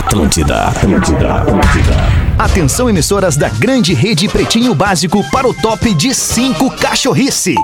[0.00, 1.94] Atlântida, Atlântida, Atlântida.
[2.38, 7.54] Atenção emissoras da grande rede Pretinho Básico para o top de 5 cachorrice.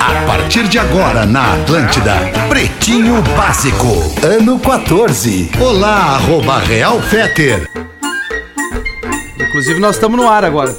[0.00, 2.14] A partir de agora na Atlântida,
[2.48, 5.50] Pretinho Básico, ano 14.
[5.60, 7.68] Olá, arroba Real Feter.
[9.40, 10.74] Inclusive, nós estamos no ar agora.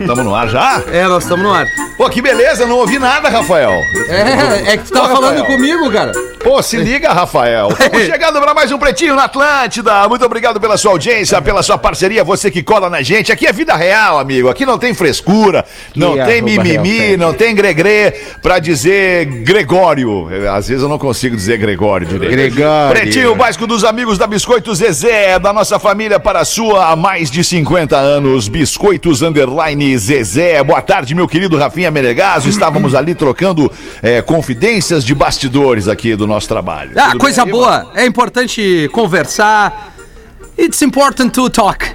[0.00, 0.82] Estamos no ar já?
[0.90, 1.66] É, nós estamos no ar.
[1.96, 3.72] Pô, que beleza, não ouvi nada, Rafael.
[4.08, 6.12] É, é que tu tava falando comigo, cara.
[6.44, 7.68] Pô, se liga, Rafael.
[7.72, 10.06] Estamos chegando para mais um Pretinho na Atlântida.
[10.10, 13.32] Muito obrigado pela sua audiência, pela sua parceria, você que cola na gente.
[13.32, 14.50] Aqui é vida real, amigo.
[14.50, 15.64] Aqui não tem frescura,
[15.96, 18.12] não é tem arroba mimimi, não tem gregrê
[18.42, 20.28] pra dizer Gregório.
[20.54, 22.30] Às vezes eu não consigo dizer Gregório direito.
[22.30, 23.00] Gregório.
[23.00, 27.30] Pretinho básico dos amigos da Biscoito Zezé, da nossa família para a sua há mais
[27.30, 28.48] de 50 anos.
[28.48, 30.62] Biscoitos Underline Zezé.
[30.62, 32.50] Boa tarde, meu querido Rafinha Menegaso.
[32.50, 36.92] Estávamos ali trocando eh, confidências de bastidores aqui do nosso trabalho.
[36.96, 37.90] Ah, Tudo coisa bem boa.
[37.94, 39.92] É importante conversar.
[40.58, 41.84] It's important to talk.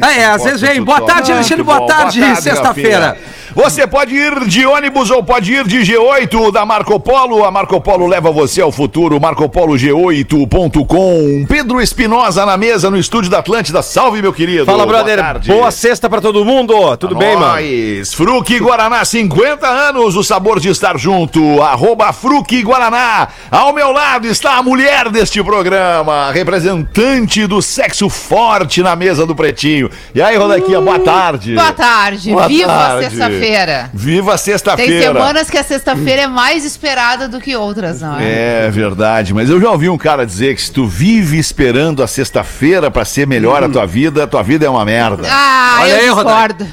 [0.00, 0.82] É, às vezes vem.
[0.82, 1.64] Boa tarde, Alexandre.
[1.64, 3.16] Boa tarde, sexta-feira.
[3.54, 7.44] Você pode ir de ônibus ou pode ir de G8 da Marco Polo.
[7.44, 9.20] A Marco Polo leva você ao futuro.
[9.20, 11.46] MarcoPoloG8.com.
[11.48, 13.80] Pedro Espinosa na mesa no estúdio da Atlântida.
[13.80, 14.66] Salve, meu querido.
[14.66, 15.18] Fala, Boa brother.
[15.18, 15.52] tarde.
[15.52, 16.74] Boa sexta pra todo mundo.
[16.96, 17.54] Tudo bem, mano?
[17.54, 18.12] Nós.
[18.12, 21.62] Fruque Guaraná, 50 anos, o sabor de estar junto.
[21.62, 23.28] Arroba Fruque Guaraná.
[23.50, 29.32] Ao meu lado está a mulher deste programa, representante do sexo forte na mesa do
[29.34, 29.88] Pretinho.
[30.14, 31.54] E aí, Rodequinha, boa tarde.
[31.54, 33.43] Boa tarde, Boa viva tarde.
[33.48, 33.90] Sexta-feira.
[33.92, 35.02] Viva Tem sexta-feira.
[35.02, 38.66] semanas que a sexta-feira é mais esperada do que outras, não é?
[38.66, 42.06] É verdade, mas eu já ouvi um cara dizer que se tu vive esperando a
[42.06, 45.26] sexta-feira pra ser melhor a tua vida, a tua vida é uma merda.
[45.30, 46.66] Ah, Olha eu aí, discordo.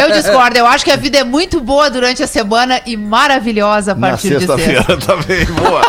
[0.00, 0.58] Eu discordo.
[0.58, 4.08] Eu acho que a vida é muito boa durante a semana e maravilhosa a Na
[4.10, 5.06] partir de sexta-feira sexta.
[5.06, 5.82] também, boa.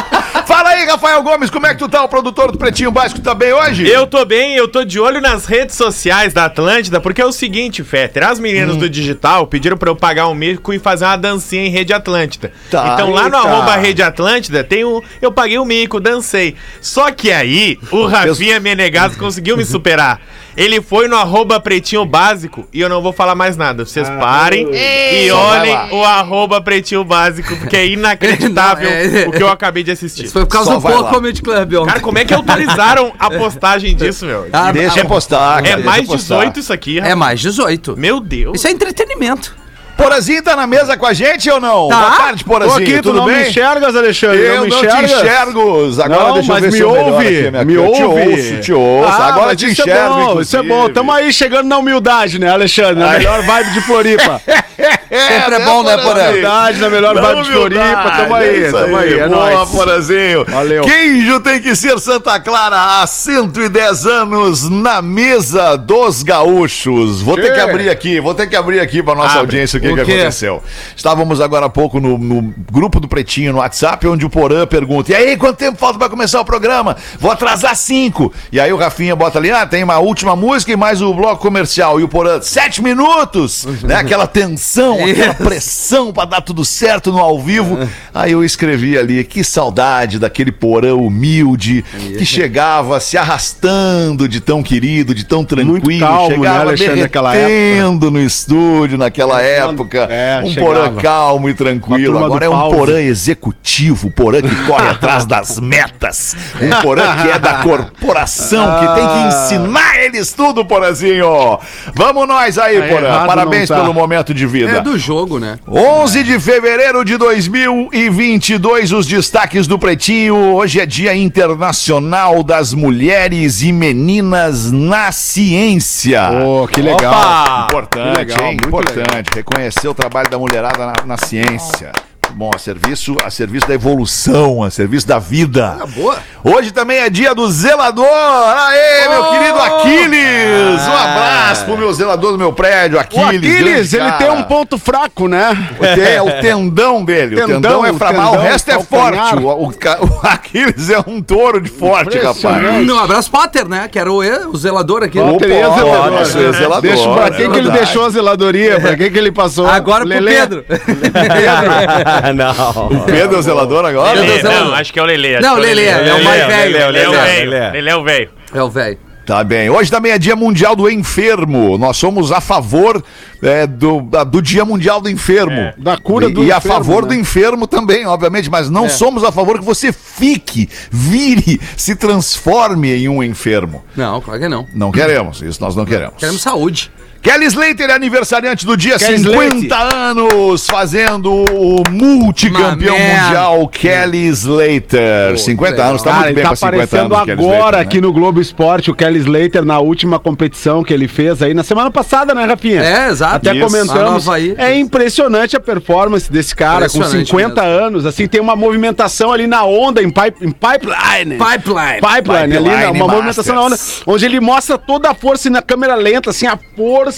[0.45, 2.03] Fala aí, Rafael Gomes, como é que tu tá?
[2.03, 3.87] O produtor do Pretinho Básico tá bem hoje?
[3.87, 7.31] Eu tô bem, eu tô de olho nas redes sociais da Atlântida, porque é o
[7.31, 11.15] seguinte, Fetter, as meninas do digital pediram pra eu pagar um mico e fazer uma
[11.17, 12.51] dancinha em Rede Atlântida.
[12.69, 12.93] Tá.
[12.93, 13.47] então lá no Eita.
[13.47, 15.01] arroba Rede Atlântida tem um.
[15.21, 16.55] Eu paguei o mico, dancei.
[16.81, 20.19] Só que aí o Rafinha Menegaso conseguiu me superar.
[20.57, 23.85] Ele foi no arroba pretinho básico e eu não vou falar mais nada.
[23.85, 25.87] Vocês parem Ei, e olhem lá.
[25.93, 30.25] o arroba pretinho básico, porque é inacreditável Não, é- o que eu acabei de assistir.
[30.25, 31.03] Isso foi por causa Só do Pô.
[31.05, 31.85] Comedy Club ontem.
[31.85, 34.47] Cara, como é que autorizaram a postagem disso, meu?
[34.51, 36.35] Ah, Deixa ah, eu postar, É cara, deixa mais eu postar.
[36.39, 37.95] 18 isso aqui, É mais 18.
[37.97, 38.57] Meu Deus.
[38.57, 39.55] Isso é entretenimento.
[40.01, 41.87] Porazinho tá na mesa com a gente ou não?
[41.87, 41.95] Tá.
[41.97, 43.35] Boa tarde, Porazinho, Tô aqui, tu tudo não bem?
[43.35, 44.39] me enxergas, Alexandre?
[44.39, 45.11] Eu não não, me te enxergas?
[45.11, 46.01] enxergo.
[46.03, 47.95] Agora Não, deixa eu mas ver me se melhoro ouve, aqui minha me ouve.
[47.97, 49.09] Te ouço, te ouço.
[49.11, 50.89] Ah, Agora te isso enxergo, é bom, isso é bom.
[50.89, 52.95] Tamo aí chegando na humildade, né, Alexandre?
[52.95, 53.17] Na Ai.
[53.19, 54.41] melhor vibe de Floripa.
[55.11, 56.29] Sempre é bom, né, Porã?
[56.29, 58.11] humildade, na melhor Na vibe de Floripa.
[58.17, 59.19] Tamo aí, é tamo aí.
[59.19, 59.69] É Boa, nóis.
[59.69, 60.45] Porazinho.
[60.45, 60.83] Valeu.
[60.83, 67.21] Queijo tem que ser Santa Clara há 110 anos na mesa dos gaúchos.
[67.21, 70.01] Vou ter que abrir aqui, vou ter que abrir aqui pra nossa audiência o que,
[70.01, 70.63] O que aconteceu.
[70.95, 75.11] Estávamos agora há pouco no, no grupo do Pretinho no WhatsApp, onde o Porã pergunta:
[75.11, 76.95] E aí, quanto tempo falta pra começar o programa?
[77.19, 78.31] Vou atrasar cinco.
[78.51, 81.41] E aí o Rafinha bota ali: Ah, tem uma última música e mais o bloco
[81.41, 81.99] comercial.
[81.99, 83.65] E o Porã, sete minutos!
[83.83, 83.95] né?
[83.95, 87.77] Aquela tensão, aquela pressão pra dar tudo certo no ao vivo.
[88.13, 91.83] Aí eu escrevi ali: Que saudade daquele Porã humilde
[92.17, 95.99] que chegava se arrastando de tão querido, de tão tranquilo.
[95.99, 99.80] calmo, né, chegava Alexandre, naquela derretendo no estúdio naquela época.
[100.09, 100.73] É, um chegava.
[100.73, 102.23] Porã calmo e tranquilo.
[102.23, 102.75] Agora é um pause.
[102.75, 106.35] porã executivo, porã que corre atrás das metas.
[106.61, 111.59] Um porã que é da corporação, que tem que ensinar eles tudo, porãzinho.
[111.93, 113.25] Vamos nós aí, Aí, porã.
[113.25, 113.75] Parabéns tá.
[113.75, 114.71] pelo momento de vida.
[114.71, 115.57] É do jogo, né?
[115.67, 120.35] 11 de fevereiro de 2022, os destaques do Pretinho.
[120.55, 126.29] Hoje é Dia Internacional das Mulheres e Meninas na Ciência.
[126.41, 127.13] Pô, que legal.
[127.13, 127.67] Opa!
[127.69, 128.45] Importante, Que legal, hein?
[128.47, 129.43] muito Importante.
[129.61, 131.91] Reconhecer o trabalho da mulherada na, na ciência.
[132.33, 135.77] Bom, a serviço, a serviço da evolução, a serviço da vida.
[135.95, 136.17] boa.
[136.43, 138.07] Hoje também é dia do zelador.
[138.07, 140.81] Aê, meu querido Aquiles!
[140.87, 143.27] Um abraço pro meu zelador do meu prédio, O Aquiles.
[143.27, 143.59] Aquiles,
[143.91, 144.17] grande ele cara.
[144.17, 145.55] tem um ponto fraco, né?
[145.99, 147.35] É o tendão dele.
[147.35, 149.35] o tendão Tendão, é fraco, o tendão, resto é forte.
[149.35, 152.89] O, o o Aquiles é um touro de forte, rapaz.
[152.89, 153.87] Um abraço, Pater, né?
[153.87, 154.17] Que era o,
[154.49, 155.19] o zelador aqui.
[155.19, 156.11] Opa, Tereza ó, zelador.
[156.11, 158.79] nosso ex-zelador, Deixa pra é quem que ele deixou a zeladoria?
[158.79, 159.67] Pra quem que ele passou?
[159.67, 160.33] Agora pro Lelê?
[160.39, 160.65] Pedro.
[162.35, 163.05] não.
[163.05, 164.19] Pedro é o zelador agora?
[164.19, 164.73] Lelê, Deus, não, não.
[164.75, 165.35] acho que é o Lelê.
[165.35, 166.73] acho Não, Lelê, é o mais velho.
[166.73, 167.53] Lelê é o velho.
[167.53, 168.29] É o velho.
[168.53, 169.11] É o velho.
[169.25, 169.69] Tá bem.
[169.69, 171.77] Hoje também é Dia Mundial do Enfermo.
[171.77, 173.03] Nós somos a favor
[173.41, 175.71] é, do, do Dia Mundial do Enfermo.
[175.77, 177.07] Da cura e, do E a enfermo, favor né?
[177.09, 182.91] do enfermo também, obviamente, mas não somos a favor que você fique, vire, se transforme
[182.93, 183.85] em um enfermo.
[183.95, 184.67] Não, claro que não.
[184.73, 186.15] Não queremos, isso nós não queremos.
[186.17, 186.91] Queremos saúde.
[187.21, 195.37] Kelly Slater é aniversariante do dia, Kelly 50 anos, fazendo o multicampeão mundial Kelly Slater.
[195.37, 195.89] 50 legal.
[195.89, 197.25] anos, tá Cara, muito ele bem tá pra 50 aparecendo anos.
[197.25, 197.81] Kelly agora Slater, né?
[197.81, 201.63] aqui no Globo Esporte, o Kelly Slater, na última competição que ele fez aí na
[201.63, 202.81] semana passada, né, Rafinha?
[202.83, 203.35] É, exato.
[203.47, 203.65] Até Isso.
[203.67, 204.27] comentamos.
[204.27, 204.55] Havaí.
[204.57, 207.85] É impressionante a performance desse cara, com Impressionante 50 mesmo.
[207.85, 211.37] anos, assim, tem uma movimentação ali na onda, em, pipe, em pipeline.
[211.37, 212.01] Pipeline.
[212.01, 214.01] Pipeline, ali, né, Pipeline uma movimentação na onda, Masters.
[214.07, 217.10] onde ele mostra toda a força e na câmera lenta, assim, a força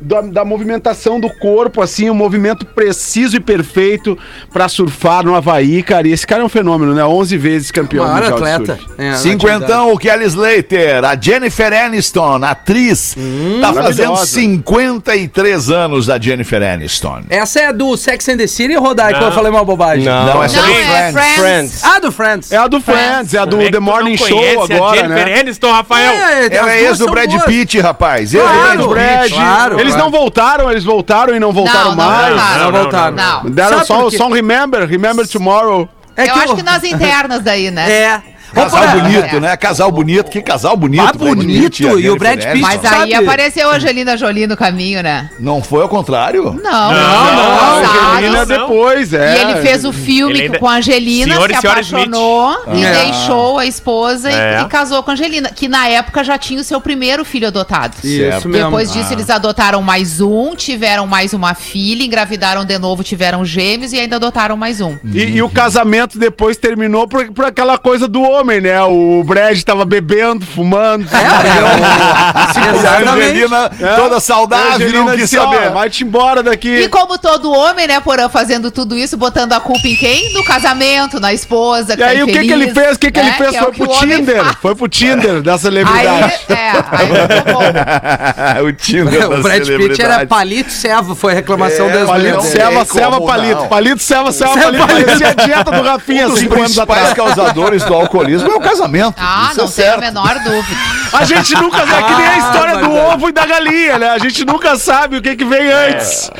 [0.00, 4.18] da, da movimentação do corpo, assim, um movimento preciso e perfeito
[4.52, 6.08] pra surfar no Havaí, cara.
[6.08, 7.04] E esse cara é um fenômeno, né?
[7.04, 8.76] 11 vezes campeão Maior mundial de atleta.
[8.82, 9.00] surf.
[9.02, 13.14] É, Cinquentão, o Kelly Slater, a Jennifer Aniston, atriz,
[13.60, 14.26] tá fazendo maravilhosa.
[14.26, 17.22] 53 anos a Jennifer Aniston.
[17.28, 19.32] Essa é do Sex and the City, Rodai, que eu Não.
[19.32, 20.04] falei uma bobagem.
[20.04, 21.38] Não, essa Não, é é Friends.
[21.38, 21.84] Friends.
[21.84, 22.52] Ah, do Friends.
[22.52, 25.08] É a do Friends, é a do Como é The Morning não Show agora, a
[25.08, 25.16] né?
[25.18, 26.12] Jennifer Aniston, Rafael.
[26.12, 27.44] É, Ela é ex do Brad boas.
[27.44, 28.34] Pitt, rapaz.
[28.34, 29.19] Ex do Claro, Brad Brad, Pitt.
[29.28, 29.80] Claro.
[29.80, 32.28] Eles não voltaram, eles voltaram e não voltaram Não, não mais.
[32.34, 32.64] voltaram.
[32.64, 33.16] Não voltaram.
[33.16, 33.50] Não.
[33.50, 35.88] Deram Sabe só, só um Remember, Remember Tomorrow.
[36.16, 37.90] É eu acho que nas internas daí, né?
[37.90, 38.22] É.
[38.54, 39.40] Casal Opa, bonito, É.
[39.40, 39.56] né?
[39.56, 40.30] Casal bonito.
[40.30, 41.02] Que casal bonito.
[41.06, 42.60] Ah, bonito, Pitt e o Brad Pitt.
[42.60, 45.30] Mas Sabe- aí apareceu a Angelina Jolie no caminho, né?
[45.38, 46.44] Não foi ao contrário?
[46.62, 48.46] Não, não, não, Angelina não.
[48.46, 49.36] depois, é.
[49.36, 52.92] E ele fez o filme ainda- com a Angelina, Senhor e se apaixonou e É.
[53.04, 54.60] deixou a esposa e- É.
[54.62, 57.94] e, casou com a Angelina, que na época já tinha o seu primeiro filho adotado.
[58.02, 58.66] Isso mesmo.
[58.70, 63.92] Depois disso, eles adotaram mais um, tiveram mais uma filha, engravidaram de novo, tiveram gêmeos
[63.92, 64.96] e ainda adotaram mais um.
[65.04, 68.80] E, e o casamento depois terminou por, por aquela coisa do homem, né?
[68.82, 71.06] O Brad tava bebendo, fumando.
[71.10, 73.08] E a Exatamente.
[73.30, 73.94] Angelina, É.
[73.96, 75.70] toda A saudável, Angelina não quis disse, ó, saber.
[75.70, 76.68] Vai-te embora daqui.
[76.80, 80.32] E como todo homem, né, Porã, fazendo tudo isso, botando a culpa em quem?
[80.32, 82.96] No casamento, na esposa, E aí, tá o que, que ele fez?
[82.96, 83.36] O que, que ele né?
[83.36, 83.54] fez?
[83.54, 84.44] é Foi que pro Tinder.
[84.60, 86.32] Foi pro Tinder da Aí, celebridade.
[86.48, 87.06] é, aí
[87.36, 87.60] ficou bom.
[88.68, 92.34] o Tinder da O Brad Pitt era palito servo, foi a reclamação É, das palito
[92.36, 93.60] Não ceva, como palito.
[93.60, 93.68] não.
[93.68, 94.86] Palito, ceva, Ceva, palito.
[94.86, 97.14] Parecia a dieta do Rafinha Um dos cinco anos principais atrás.
[97.16, 99.14] causadores do alcoolismo é o casamento.
[99.18, 100.00] Ah, Isso não é tenho a certo.
[100.00, 101.00] menor dúvida.
[101.12, 101.78] A gente nunca.
[101.78, 103.14] É que nem a história do verdade.
[103.14, 104.10] ovo e da galinha, né?
[104.10, 106.30] A gente nunca sabe o que, que vem antes.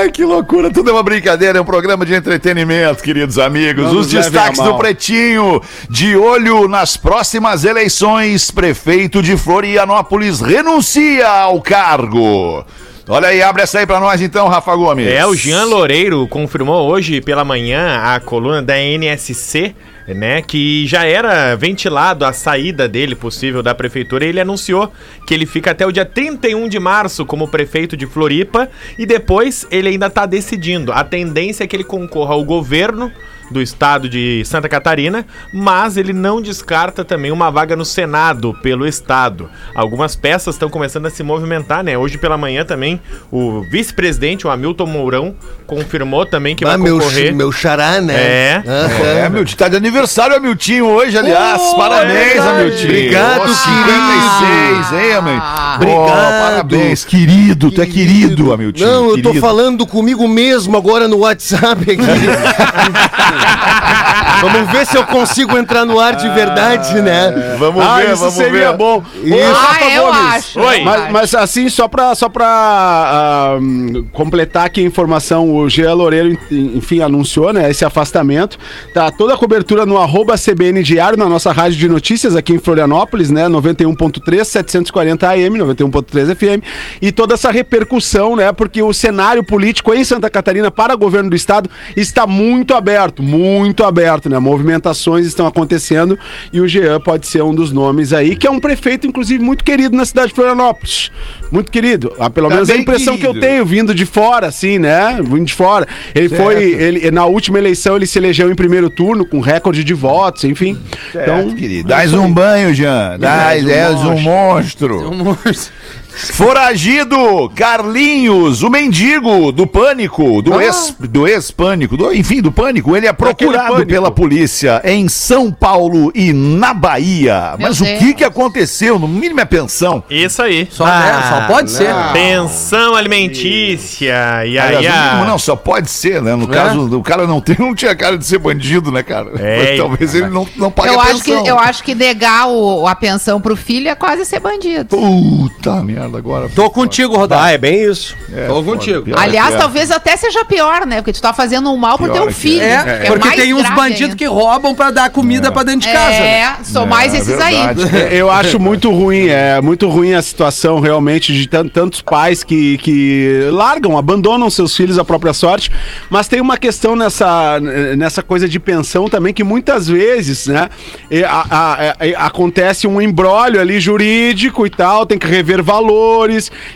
[0.00, 0.70] Ai, que loucura.
[0.70, 3.92] Tudo é uma brincadeira, é um programa de entretenimento, queridos amigos.
[3.92, 5.60] Não Os destaques a do Pretinho.
[5.88, 12.64] De olho nas próximas eleições, prefeito de Florianópolis renuncia ao cargo.
[13.08, 15.08] Olha aí, abre essa aí pra nós então, Rafa Gomes.
[15.08, 19.74] É, o Jean Loureiro confirmou hoje pela manhã a coluna da NSC,
[20.14, 24.24] né, que já era ventilado a saída dele possível da prefeitura.
[24.24, 24.92] Ele anunciou
[25.26, 28.68] que ele fica até o dia 31 de março como prefeito de Floripa
[28.98, 30.92] e depois ele ainda está decidindo.
[30.92, 33.12] A tendência é que ele concorra ao governo
[33.50, 38.86] do estado de Santa Catarina, mas ele não descarta também uma vaga no Senado pelo
[38.86, 39.48] estado.
[39.74, 41.98] Algumas peças estão começando a se movimentar, né?
[41.98, 43.00] Hoje pela manhã também
[43.30, 45.34] o vice-presidente, o Hamilton Mourão,
[45.66, 47.34] confirmou também que Ah, vai meu, concorrer.
[47.34, 48.14] meu xará, né?
[48.14, 48.62] É.
[48.66, 49.04] Aham.
[49.04, 51.60] É, Milton, tá de aniversário, Amiltinho, hoje, aliás.
[51.60, 52.48] Oh, parabéns, verdade.
[52.60, 52.90] Amiltinho.
[52.90, 55.10] Obrigado, Ô, 56, hein?
[55.40, 56.00] Ah, Obrigado.
[56.00, 58.86] Ô, parabéns, querido, tu é querido, Amiltinho.
[58.88, 59.40] Não, eu tô querido.
[59.40, 61.96] falando comigo mesmo agora no WhatsApp aqui.
[63.42, 64.29] Ha.
[64.40, 67.56] Vamos ver se eu consigo entrar no ar de verdade, né?
[67.58, 68.76] Vamos ah, ver, isso vamos seria ver.
[68.78, 69.02] bom.
[69.22, 69.36] Isso.
[69.54, 70.60] Ah, eu Gomes, acho.
[70.60, 70.80] Oi.
[70.82, 75.94] Mas, mas assim, só pra, só pra ah, hum, completar aqui a informação, o Jean
[75.94, 78.58] Loureiro, en- enfim, anunciou né, esse afastamento.
[78.94, 82.58] Tá toda a cobertura no arroba CBN Diário, na nossa rádio de notícias aqui em
[82.58, 83.46] Florianópolis, né?
[83.48, 86.64] 91.3, 740 AM, 91.3 FM.
[87.02, 88.52] E toda essa repercussão, né?
[88.52, 93.84] Porque o cenário político em Santa Catarina para governo do estado está muito aberto, muito
[93.84, 94.38] aberto, né?
[94.38, 96.18] Movimentações estão acontecendo
[96.52, 99.64] e o Jean pode ser um dos nomes aí, que é um prefeito, inclusive, muito
[99.64, 101.10] querido na cidade de Florianópolis.
[101.50, 102.12] Muito querido.
[102.18, 103.46] Ah, pelo menos a Também impressão que eu querido.
[103.46, 105.18] tenho, vindo de fora, assim, né?
[105.22, 105.86] Vindo de fora.
[106.14, 106.62] Ele foi.
[106.62, 110.78] Ele, na última eleição, ele se elegeu em primeiro turno, com recorde de votos, enfim.
[111.10, 113.18] Então, Então, querido, dás um banho, Jean.
[113.18, 115.10] Dás, és um monstro.
[115.10, 115.72] Um monstro.
[116.14, 123.06] Foragido, Carlinhos, o mendigo do pânico, do ex, do ex-pânico, do- enfim, do pânico, ele
[123.06, 127.54] é procurado pela polícia em São Paulo e na Bahia.
[127.58, 127.98] Meu Mas o Deus.
[127.98, 128.98] que que aconteceu?
[128.98, 130.02] No mínimo é pensão.
[130.10, 130.68] Isso aí.
[130.70, 131.22] Só, né?
[131.28, 131.94] Só pode ser.
[132.12, 134.44] Pensão alimentícia.
[134.46, 135.26] E aí Aliás, no mínimo a...
[135.26, 136.34] não, só pode ser, né?
[136.34, 139.30] No caso, o cara não tem, não tinha cara de ser bandido, né, cara?
[139.38, 141.46] É, Mas talvez ele não, não pague Eu a acho, que, pensão.
[141.46, 144.96] eu acho que negar o- a pensão pro filho é quase ser bandido.
[144.96, 146.48] Puta merda, agora.
[146.54, 147.44] Tô contigo, Rodar.
[147.44, 148.16] Ah, é bem isso.
[148.46, 149.02] Tô contigo.
[149.02, 149.18] pior.
[149.18, 149.58] Aliás, é.
[149.58, 150.96] talvez até seja pior, né?
[150.96, 152.62] Porque tu tá fazendo um mal pro Pior teu que filho.
[152.62, 155.92] É, que porque mais tem uns bandidos que roubam pra dar comida pra dentro de
[155.92, 156.10] casa.
[156.20, 156.40] né?
[156.40, 157.82] É, são mais É, esses verdade.
[157.84, 157.90] aí.
[158.10, 162.42] É, Eu acho muito ruim, é muito ruim a situação realmente de tan- tantos pais
[162.44, 165.70] que, que largam, abandonam seus filhos à própria sorte.
[166.08, 167.58] Mas tem uma questão nessa,
[167.96, 170.68] nessa coisa de pensão também que muitas vezes, né,
[171.10, 175.62] é, a- a- é, acontece um embrólio ali jurídico e tal, tem que rever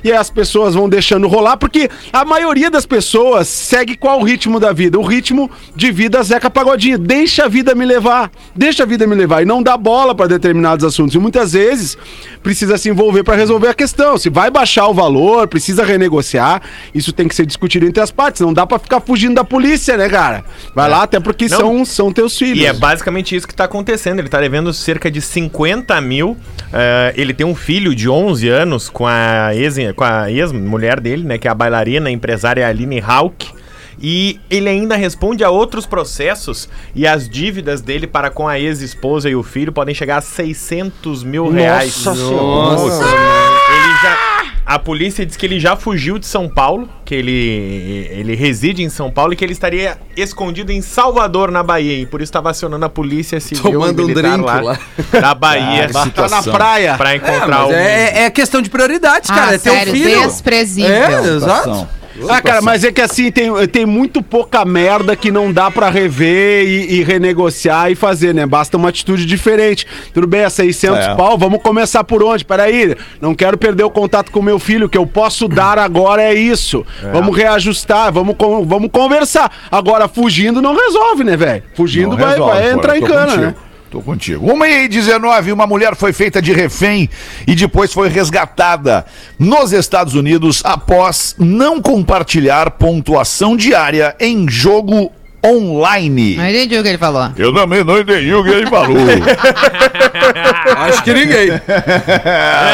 [0.03, 4.25] e aí as pessoas vão deixando rolar porque a maioria das pessoas segue qual o
[4.25, 4.99] ritmo da vida?
[4.99, 6.99] O ritmo de vida Zeca Pagodinho.
[6.99, 10.27] Deixa a vida me levar, deixa a vida me levar e não dá bola para
[10.27, 11.15] determinados assuntos.
[11.15, 11.97] E muitas vezes
[12.43, 14.19] precisa se envolver para resolver a questão.
[14.19, 16.61] Se vai baixar o valor, precisa renegociar,
[16.95, 18.41] isso tem que ser discutido entre as partes.
[18.41, 20.45] Não dá para ficar fugindo da polícia, né, cara?
[20.75, 21.59] Vai lá, até porque Não.
[21.59, 22.59] são, são teus filhos.
[22.59, 24.19] E é basicamente isso que tá acontecendo.
[24.19, 26.37] Ele tá devendo cerca de 50 mil.
[26.73, 31.25] eh, ele tem um filho de 11 anos com a ex- com a ex-mulher dele,
[31.25, 31.39] né?
[31.39, 33.53] Que é a bailarina empresária Aline Hauck.
[34.01, 39.31] E ele ainda responde a outros processos e as dívidas dele para com a ex-esposa
[39.31, 42.05] e o filho podem chegar a 600 mil reais.
[42.05, 44.34] Nossa Ele já.
[44.75, 48.89] A polícia diz que ele já fugiu de São Paulo, que ele, ele reside em
[48.89, 51.99] São Paulo e que ele estaria escondido em Salvador, na Bahia.
[52.01, 54.79] E por isso estava acionando a polícia civil Tomando e um militar drink lá, lá.
[55.21, 56.95] da Bahia Ah, Tá na praia.
[56.97, 57.73] pra É, encontrar mas o.
[57.73, 59.53] é, é questão de prioridades, cara.
[59.53, 60.27] Ah, é teu sério, filho.
[60.27, 60.93] desprezível.
[60.93, 61.89] É, exato.
[62.29, 65.91] Ah, cara, mas é que assim, tem, tem muito pouca merda que não dá pra
[65.91, 68.47] rever e, e renegociar e fazer, né?
[68.47, 69.87] Basta uma atitude diferente.
[70.13, 71.15] Tudo bem, é 600 É.
[71.15, 72.45] pau, vamos começar por onde?
[72.45, 76.23] Peraí, não quero perder o contato com meu filho, o que eu posso dar agora
[76.23, 76.85] é isso.
[77.13, 79.51] Vamos reajustar, vamos, vamos conversar.
[79.71, 81.63] Agora, fugindo não resolve, né, velho?
[81.75, 83.55] Fugindo vai, resolve, vai entrar em cana, contigo, né?
[83.95, 84.53] Tô contigo.
[84.53, 87.09] Uma e 19, uma mulher foi feita de refém
[87.47, 89.07] e depois foi resgatada
[89.39, 95.13] nos Estados Unidos após não compartilhar pontuação diária em jogo
[95.45, 96.37] online.
[96.37, 97.31] Não entendi o que ele falou.
[97.37, 98.97] Eu também não entendi o que ele falou.
[100.77, 101.49] Acho que ninguém.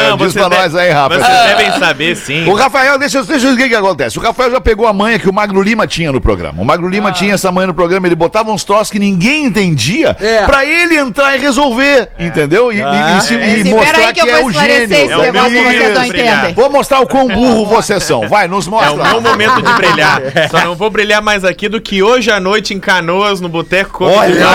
[0.09, 1.19] Não, Diz pra deve- nós aí, Rafa.
[1.19, 2.47] Vocês devem saber, sim.
[2.47, 4.17] O Rafael, deixa eu deixa eu dizer o que acontece.
[4.17, 6.61] O Rafael já pegou a manha que o Magro Lima tinha no programa.
[6.61, 10.15] O Magro Lima tinha essa manha no programa, ele botava uns troços que ninguém entendia
[10.19, 10.43] É.
[10.45, 12.71] pra ele entrar e resolver, entendeu?
[12.71, 14.83] E, e- e se- e Esse, mostrar que, que é o gênio.
[14.83, 16.53] esse É o negócio que vocês não entendem.
[16.53, 18.27] Vou mostrar o quão burro vocês são.
[18.27, 19.03] Vai, nos É o mostra.
[19.11, 20.21] meu momento de brilhar.
[20.49, 24.05] Só não vou brilhar mais aqui do que hoje à noite em Canoas, no Boteco
[24.05, 24.45] Olha!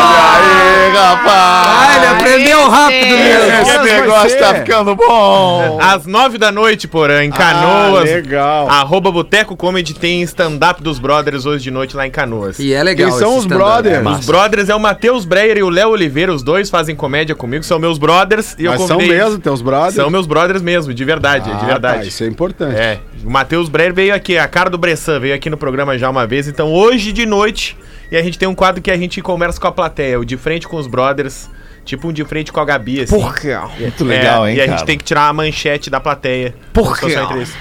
[0.00, 1.68] Aí, rapaz!
[1.68, 3.62] Ah, ele aprendeu rápido mesmo.
[3.62, 5.78] Esse negócio tá ficando bom.
[5.80, 8.08] Às nove da noite, porã, em Canoas.
[8.10, 8.68] Ah, legal.
[8.68, 12.58] Arroba Boteco Comedy tem stand-up dos brothers hoje de noite lá em Canoas.
[12.58, 13.08] E é legal.
[13.10, 13.82] Quem são os stand-up.
[13.82, 14.18] brothers?
[14.20, 17.64] Os brothers é o Matheus Breyer e o Léo Oliveira, os dois fazem comédia comigo,
[17.64, 18.54] são meus brothers.
[18.58, 19.94] E eu Mas são convidei mesmo, teus brothers?
[19.94, 21.98] São meus brothers mesmo, de verdade, de Ah, verdade.
[22.00, 22.76] tá, isso é importante.
[22.76, 26.08] É, o Matheus Breyer veio aqui, a cara do Bressan veio aqui no programa já
[26.10, 27.76] uma vez, então hoje de noite,
[28.10, 30.36] e a gente tem um quadro que a gente conversa com a plateia, o de
[30.36, 31.50] frente com os brothers,
[31.88, 33.18] tipo um de frente com a Gabi, assim.
[33.18, 33.56] Por quê?
[33.80, 34.78] Muito legal, É, hein, E a cara?
[34.78, 36.54] gente tem que tirar a manchete da plateia.
[36.72, 37.14] Por quê?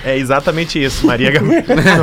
[0.03, 1.47] É exatamente isso, Maria Gabi.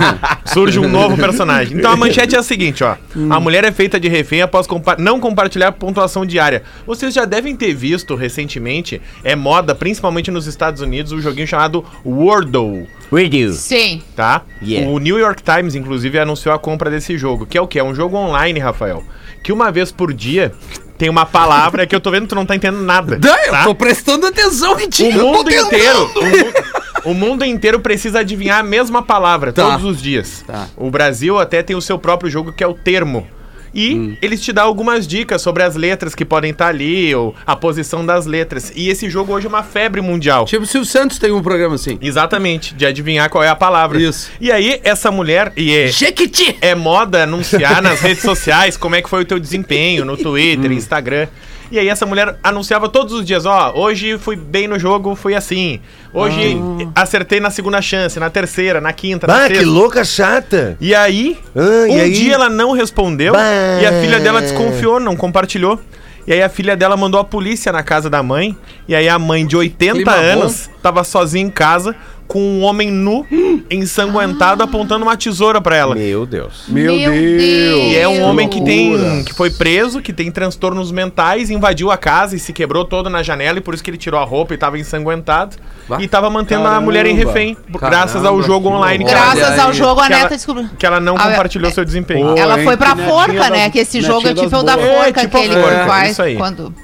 [0.46, 1.76] Surge um novo personagem.
[1.78, 2.96] Então a manchete é a seguinte, ó.
[3.30, 6.62] A mulher é feita de refém após compa- não compartilhar pontuação diária.
[6.86, 11.84] Vocês já devem ter visto recentemente, é moda, principalmente nos Estados Unidos, um joguinho chamado
[12.04, 13.52] Wordle Radio.
[13.52, 14.02] Sim.
[14.16, 14.42] tá?
[14.62, 14.90] Yeah.
[14.90, 17.78] O New York Times, inclusive, anunciou a compra desse jogo, que é o que?
[17.78, 19.04] É um jogo online, Rafael.
[19.42, 20.52] Que uma vez por dia
[20.96, 23.16] tem uma palavra que eu tô vendo que tu não tá entendendo nada.
[23.18, 23.64] Dan, eu tá?
[23.64, 25.22] tô prestando atenção, O Vitinho.
[25.24, 26.10] mundo inteiro.
[26.14, 29.62] O, mu- o mundo inteiro precisa adivinhar a mesma palavra Tá.
[29.70, 30.44] todos os dias.
[30.46, 30.66] Tá.
[30.76, 33.26] O Brasil até tem o seu próprio jogo que é o termo.
[33.74, 34.16] E Hum.
[34.22, 38.04] eles te dão algumas dicas sobre as letras que podem estar ali, ou a posição
[38.06, 38.72] das letras.
[38.76, 40.44] E esse jogo hoje é uma febre mundial.
[40.44, 41.98] Tipo, o Silvio Santos tem um programa assim.
[42.00, 44.00] Exatamente, de adivinhar qual é a palavra.
[44.00, 44.30] Isso.
[44.40, 46.56] E aí, essa mulher, e é, Jequiti!
[46.60, 50.70] é moda anunciar nas redes sociais como é que foi o teu desempenho no Twitter,
[50.70, 50.74] Hum.
[50.74, 51.26] Instagram.
[51.74, 55.34] E aí essa mulher anunciava todos os dias, ó, hoje fui bem no jogo, fui
[55.34, 55.80] assim.
[56.12, 56.56] Hoje
[56.94, 57.02] Ah.
[57.02, 59.70] acertei na segunda chance, na terceira, na quinta, na Ah, que sexta.
[59.72, 60.76] louca chata.
[60.80, 62.12] E aí, Ah, e um aí?
[62.12, 63.40] dia ela não respondeu Bah.
[63.82, 65.80] e a filha dela desconfiou, não compartilhou.
[66.28, 68.56] E aí a filha dela mandou a polícia na casa da mãe.
[68.86, 70.18] E aí a mãe de 80 Clima bom.
[70.22, 71.94] anos tava sozinha em casa
[72.26, 73.26] com um homem nu,
[73.70, 75.94] ensanguentado, apontando uma tesoura pra ela.
[75.94, 76.64] Meu Deus.
[76.68, 77.42] Meu, Meu Deus.
[77.42, 77.82] Deus.
[77.92, 79.22] E é um homem que tem.
[79.24, 83.22] que foi preso, que tem transtornos mentais, invadiu a casa e se quebrou todo na
[83.22, 85.56] janela, e por isso que ele tirou a roupa e tava ensanguentado.
[85.88, 85.98] Bah.
[86.00, 86.80] E tava mantendo a Caramba.
[86.80, 89.04] mulher em refém, graças ao Caramba, jogo que online.
[89.04, 90.68] ela- Graças ao jogo, a neta descobriu.
[90.78, 92.28] Que ela não Ah, compartilhou é- seu desempenho.
[92.34, 93.68] Pô, Ela foi pra forca, né?
[93.70, 94.88] Que esse jogo é tipo o da boas.
[94.88, 96.36] forca É, tipo que a ele forca, faz isso aí.
[96.36, 96.74] quando.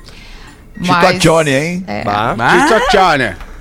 [0.82, 1.84] Titocione, hein?
[1.86, 2.04] É.
[2.04, 2.34] Bah.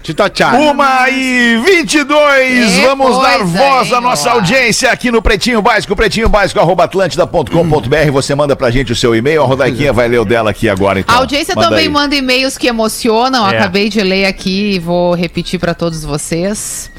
[0.09, 0.57] Titachane.
[0.57, 0.71] Titachane.
[0.71, 6.29] Uma e 22, Que vamos dar voz à nossa audiência aqui no Pretinho Básico, pretinho
[6.29, 10.25] básico, arroba atlântida.com.br, você manda pra gente o seu e-mail, a Rodaiquinha vai ler o
[10.25, 11.13] dela aqui agora, então.
[11.15, 11.89] A audiência Manda também aí.
[11.89, 13.47] manda e-mails que emocionam.
[13.47, 13.57] É.
[13.57, 16.91] Acabei de ler aqui e vou repetir para todos vocês.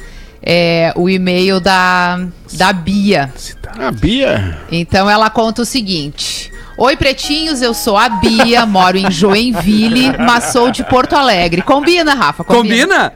[0.42, 2.20] É, o e-mail da,
[2.52, 3.32] da Bia.
[3.78, 4.58] A Bia.
[4.72, 6.50] Então ela conta o seguinte:
[6.82, 11.60] Oi, pretinhos, eu sou a Bia, moro em Joinville, mas sou de Porto Alegre.
[11.60, 12.42] Combina, Rafa?
[12.42, 13.12] Combina?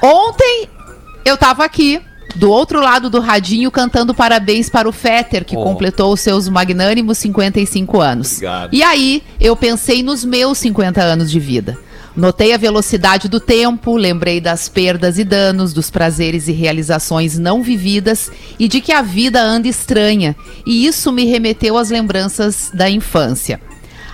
[0.00, 0.68] Ontem
[1.24, 2.00] eu tava aqui,
[2.36, 5.64] do outro lado do radinho, cantando parabéns para o Fetter, que Oh.
[5.64, 8.40] completou os seus magnânimos 55 anos.
[8.70, 11.76] E aí, eu pensei nos meus 50 anos de vida.
[12.16, 17.60] Notei a velocidade do tempo, lembrei das perdas e danos, dos prazeres e realizações não
[17.60, 20.36] vividas e de que a vida anda estranha.
[20.64, 23.60] E isso me remeteu às lembranças da infância.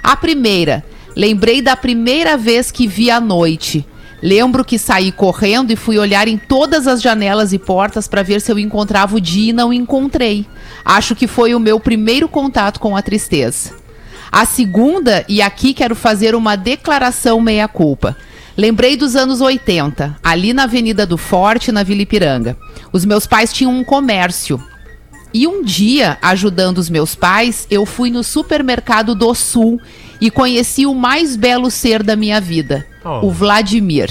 [0.02, 0.82] A primeira,
[1.14, 3.86] lembrei da primeira vez que vi à noite.
[4.22, 8.40] Lembro que saí correndo e fui olhar em todas as janelas e portas para ver
[8.40, 10.46] se eu encontrava o dia e não encontrei.
[10.82, 13.79] Acho que foi o meu primeiro contato com a tristeza.
[14.30, 18.16] A segunda, e aqui quero fazer uma declaração meia-culpa.
[18.56, 22.56] Lembrei dos anos 80, ali na Avenida do Forte, na Vila Ipiranga.
[22.92, 24.62] Os meus pais tinham um comércio.
[25.32, 29.80] E um dia, ajudando os meus pais, eu fui no supermercado do Sul
[30.20, 33.26] e conheci o mais belo ser da minha vida, Oh.
[33.28, 34.10] o Vladimir.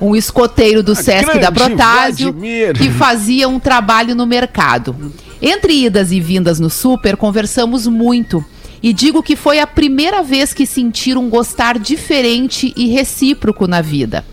[0.00, 2.74] Um escoteiro do Sesc da Protásio Vladimir.
[2.74, 5.12] que fazia um trabalho no mercado.
[5.42, 8.44] Entre idas e vindas no super, conversamos muito.
[8.82, 13.80] E digo que foi a primeira vez que senti um gostar diferente e recíproco na
[13.80, 14.24] vida.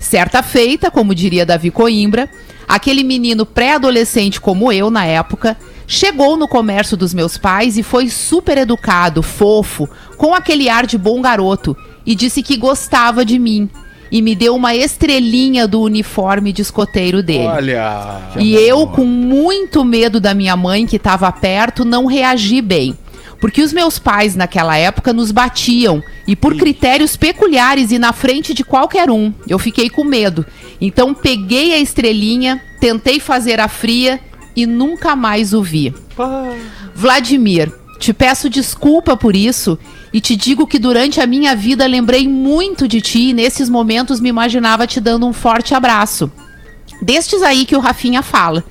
[0.00, 2.28] Certa feita, como diria Davi Coimbra,
[2.66, 8.08] aquele menino pré-adolescente como eu na época, chegou no comércio dos meus pais e foi
[8.08, 11.76] super educado, fofo, com aquele ar de bom garoto,
[12.06, 13.68] e disse que gostava de mim.
[14.10, 17.46] E me deu uma estrelinha do uniforme de escoteiro dele.
[17.46, 18.20] Olha.
[18.38, 22.96] E eu, com muito medo da minha mãe que estava perto, não reagi bem.
[23.40, 26.02] Porque os meus pais, naquela época, nos batiam.
[26.26, 29.32] E por critérios peculiares e na frente de qualquer um.
[29.48, 30.44] Eu fiquei com medo.
[30.80, 34.20] Então peguei a estrelinha, tentei fazer a fria
[34.54, 35.94] e nunca mais o vi.
[36.94, 39.78] Vladimir, te peço desculpa por isso
[40.12, 44.20] e te digo que durante a minha vida lembrei muito de ti e nesses momentos
[44.20, 46.30] me imaginava te dando um forte abraço.
[47.02, 48.64] Destes aí que o Rafinha fala.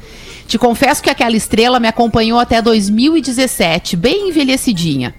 [0.50, 5.14] Te confesso que aquela estrela me acompanhou até 2017, bem envelhecidinha.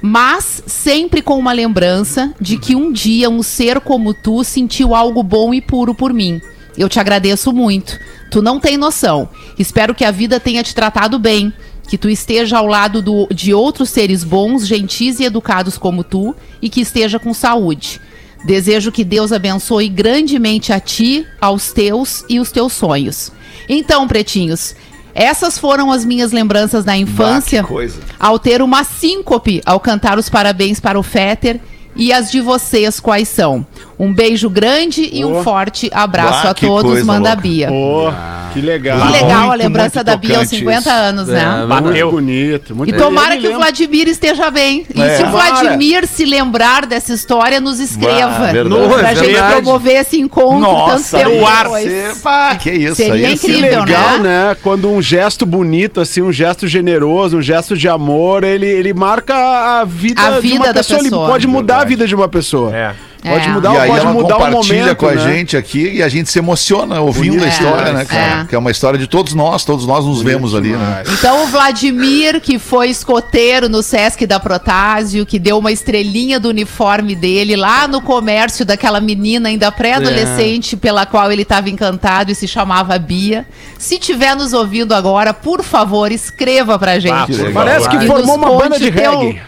[0.00, 5.22] Mas sempre com uma lembrança de que um dia um ser como tu sentiu algo
[5.22, 6.40] bom e puro por mim.
[6.76, 7.98] Eu te agradeço muito.
[8.30, 9.28] Tu não tem noção.
[9.58, 11.52] Espero que a vida tenha te tratado bem,
[11.86, 16.34] que tu esteja ao lado do- de outros seres bons, gentis e educados como tu
[16.62, 18.00] e que esteja com saúde.
[18.46, 23.32] Desejo que Deus abençoe grandemente a ti, aos teus e os teus sonhos.
[23.68, 24.76] Então, pretinhos,
[25.12, 27.98] essas foram as minhas lembranças da infância coisa.
[28.20, 31.60] ao ter uma síncope ao cantar os parabéns para o Féter.
[31.96, 33.66] E as de vocês quais são?
[33.98, 35.42] Um beijo grande e um Oh.
[35.42, 37.40] forte abraço Bah, a todos, manda louca.
[37.42, 37.68] Bia.
[37.68, 38.12] Pô,
[38.52, 39.00] que legal.
[39.06, 40.90] Que legal a muito, lembrança muito da Bia aos tocante 50 isso.
[40.90, 41.40] anos, né?
[41.42, 42.10] É, Muito Bateu.
[42.10, 42.76] bonito.
[42.76, 43.54] Muito E tomara que o.
[43.56, 44.86] Vladimir esteja bem.
[44.94, 45.16] E É.
[45.16, 45.30] se o.
[45.30, 48.52] Vladimir se lembrar dessa história, nos escreva.
[48.52, 48.64] Bah.
[48.64, 49.52] No- pra é gente verdade.
[49.62, 53.34] promover esse encontro Nossa, tanto tempo no ar, que isso Seria aí.
[53.34, 53.86] incrível, sim.
[53.86, 54.48] legal, né?
[54.48, 54.56] né?
[54.62, 59.34] Quando um gesto bonito, assim, um gesto generoso, um gesto de amor, ele, ele marca
[59.80, 61.02] a vida, A de vida uma da pessoa.
[61.02, 61.22] pessoa.
[61.24, 61.86] Ele pode mudar Verdade.
[61.86, 62.76] a vida de uma pessoa.
[62.76, 62.92] É.
[63.26, 63.50] Pode É.
[63.50, 65.20] mudar, E aí pode ela mudar o compartilha momento, com a né?
[65.32, 67.94] gente aqui e a gente se emociona ouvindo a história, demais.
[67.94, 68.42] né, cara?
[68.42, 68.44] É.
[68.46, 71.02] Que é uma história de todos nós, todos nós nos vemos ali, né?
[71.12, 76.48] Então o Vladimir, que foi escoteiro no Sesc da Protásio, que deu uma estrelinha do
[76.48, 82.34] uniforme dele lá no comércio daquela menina ainda pré-adolescente pela qual ele estava encantado e
[82.34, 83.46] se chamava Bia.
[83.78, 87.12] Se tiver nos ouvindo agora, por favor, escreva pra gente.
[87.12, 87.52] Ah, Que.
[87.52, 89.40] Parece que E formou uma banda de teu- reggae.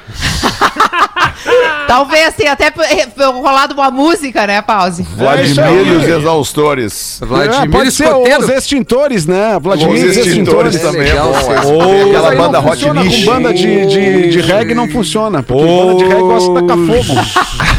[1.87, 5.03] Talvez tenha até eh, rolado uma música, né, Pause?
[5.16, 7.21] Vladimir e os exaustores.
[7.23, 8.40] É, Vladimir pode ser Escoteiro.
[8.42, 9.59] os extintores, né?
[9.61, 10.81] Vladimir Os e os extintores extintores.
[10.83, 13.25] também é Legal, Tem aquela banda Hot Niche.
[13.25, 16.77] Com banda de, de, de reggae não funciona, porque banda de reggae gosta de tacar
[16.77, 17.14] fogo.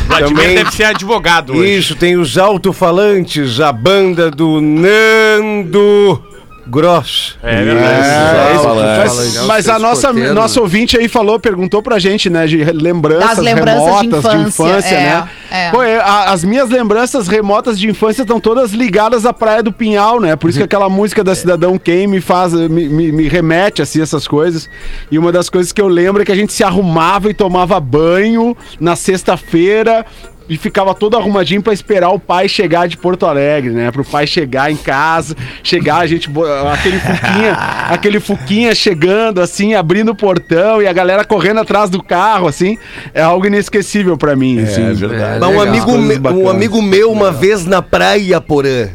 [0.07, 1.77] Vladimir Também- deve ser advogado hoje.
[1.77, 6.21] Isso, tem os alto-falantes, a banda do Nando
[6.69, 7.37] Gross.
[7.41, 8.07] É verdade.
[8.07, 8.53] É,
[8.99, 9.15] Mas-.
[9.37, 13.37] Mas, mas a nossa, nossa ouvinte aí falou, perguntou pra gente, né, de lembranças, Das
[13.39, 15.29] lembranças de remotas infância, é, né?
[15.51, 15.71] é.
[15.71, 19.71] Pô, é, a- as minhas lembranças remotas de infância estão todas ligadas à Praia do
[19.71, 20.35] Pinhal, né?
[20.35, 24.01] Por isso que aquela música da Cidadão Quem me faz, me, me, me remete, assim,
[24.01, 24.69] essas coisas.
[25.11, 27.79] E uma das coisas que eu lembro é que a gente se arrumava e tomava
[27.79, 30.05] banho na sexta-feira
[30.49, 33.91] e ficava todo arrumadinho pra esperar o pai chegar de Porto Alegre, né?
[33.91, 36.29] Pro pai chegar em casa, chegar, a gente,
[36.73, 37.53] aquele fuquinha,
[37.89, 42.77] aquele fuquinha chegando, assim, abrindo o portão e a galera correndo atrás do carro, assim,
[43.13, 44.89] é algo inesquecível pra mim, assim.
[44.89, 45.39] É verdade.
[45.39, 45.67] Mas um legal.
[45.67, 48.87] amigo, me- um amigo meu, uma vez na praia, Porã,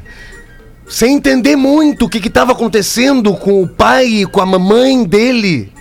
[0.88, 5.72] sem entender muito o que estava acontecendo com o pai e com a mamãe dele,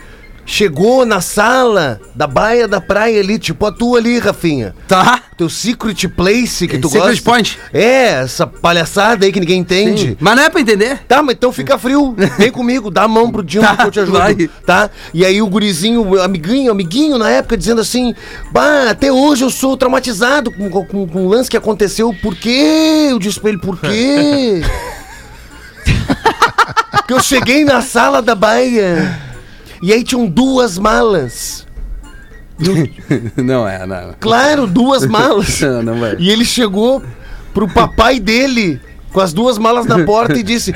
[0.45, 4.75] chegou na sala da baia da praia ali, tipo a tua ali, Rafinha.
[4.87, 5.21] Tá.
[5.37, 7.23] Teu secret place que tu Secret gosta.
[7.23, 7.59] point.
[7.73, 10.15] É, essa palhaçada aí que ninguém entende.
[10.19, 10.99] Mas não é pra entender.
[11.07, 12.15] Tá, mas então fica frio.
[12.37, 14.17] Vem comigo, dá a mão pro Dino Tá, que eu te ajudo.
[14.19, 14.35] vai.
[14.65, 14.89] Tá?
[15.13, 18.13] E aí o gurizinho, amiguinho, amiguinho na época, dizendo assim:
[18.51, 22.13] Bah, até hoje eu sou traumatizado com, com, com o lance que aconteceu.
[22.21, 23.07] Por quê?
[23.09, 24.61] Eu disse pra ele, por quê?
[26.91, 29.19] Porque eu cheguei na sala da baia
[29.83, 31.67] e aí tinham duas malas.
[33.35, 34.15] Não é, não.
[34.17, 35.59] Claro, duas malas.
[35.59, 36.15] Não, não vai.
[36.17, 37.03] E ele chegou
[37.53, 38.79] pro papai dele
[39.11, 40.73] com as duas malas na porta e disse: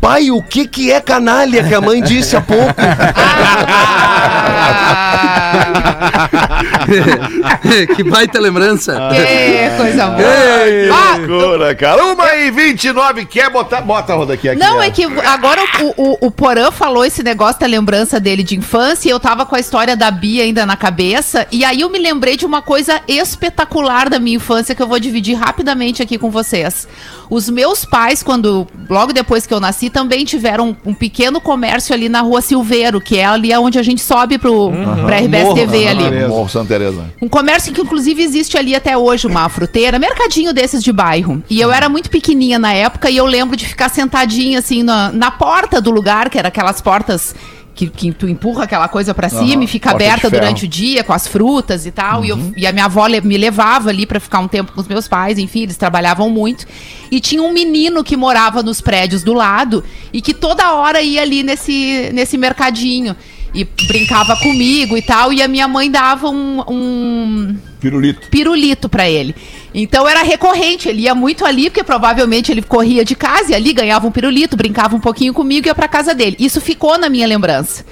[0.00, 2.74] Pai, o que que é canalha que a mãe disse há pouco?
[7.96, 8.96] que baita lembrança.
[9.10, 10.26] Que coisa boa.
[10.92, 12.04] Ah, Loucura, cara.
[12.04, 13.80] Uma e 29, quer botar?
[13.80, 14.48] Bota a roda aqui.
[14.48, 14.82] aqui Não, ó.
[14.82, 19.08] é que agora o, o, o Porã falou esse negócio da lembrança dele de infância
[19.08, 21.46] e eu tava com a história da Bia ainda na cabeça.
[21.50, 24.98] E aí eu me lembrei de uma coisa espetacular da minha infância que eu vou
[24.98, 26.86] dividir rapidamente aqui com vocês.
[27.28, 31.94] Os meus pais, quando logo depois que eu nasci, também tiveram um, um pequeno comércio
[31.94, 34.70] ali na rua Silveiro, que é ali onde a gente sobe pro,
[35.06, 36.28] pra RBS Morro, TV ali.
[36.28, 37.10] Morro Santa Teresa.
[37.22, 41.42] Um comércio que inclusive existe ali até hoje, uma fruteira, mercadinho desses de bairro.
[41.48, 45.10] E eu era muito pequenininha na época e eu lembro de ficar sentadinha assim na,
[45.10, 47.34] na porta do lugar, que era aquelas portas
[47.76, 51.04] que, que tu empurra aquela coisa pra cima e fica porta aberta durante o dia
[51.04, 52.24] com as frutas e tal.
[52.24, 54.88] E, eu- e a minha avó me levava ali pra ficar um tempo com os
[54.88, 56.66] meus pais, enfim, eles trabalhavam muito.
[57.10, 61.20] E tinha um menino que morava nos prédios do lado e que toda hora ia
[61.22, 63.14] ali nesse, nesse mercadinho.
[63.54, 67.56] E brincava comigo e tal, e a minha mãe dava um- um,
[67.90, 68.28] Pirulito.
[68.28, 69.34] pirulito pra ele.
[69.72, 73.72] Então era recorrente, ele ia muito ali, porque provavelmente ele corria de casa e ali
[73.72, 76.36] ganhava um pirulito, brincava um pouquinho comigo e ia pra casa dele.
[76.38, 77.84] Isso ficou na minha lembrança.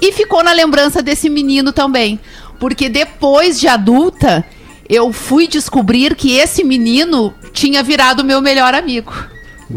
[0.00, 2.20] E ficou na lembrança desse menino também.
[2.58, 4.44] Porque depois de adulta,
[4.88, 9.12] eu fui descobrir que esse menino tinha virado meu melhor amigo.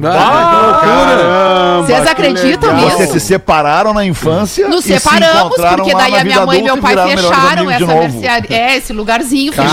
[0.01, 2.85] Caramba, Vocês que acreditam legal.
[2.85, 2.97] nisso?
[2.97, 6.59] Vocês se separaram na infância Nos e se separamos, encontraram porque daí a minha mãe
[6.59, 8.57] e meu pai fecharam essa mercearia.
[8.57, 9.69] É, esse lugarzinho, Cara,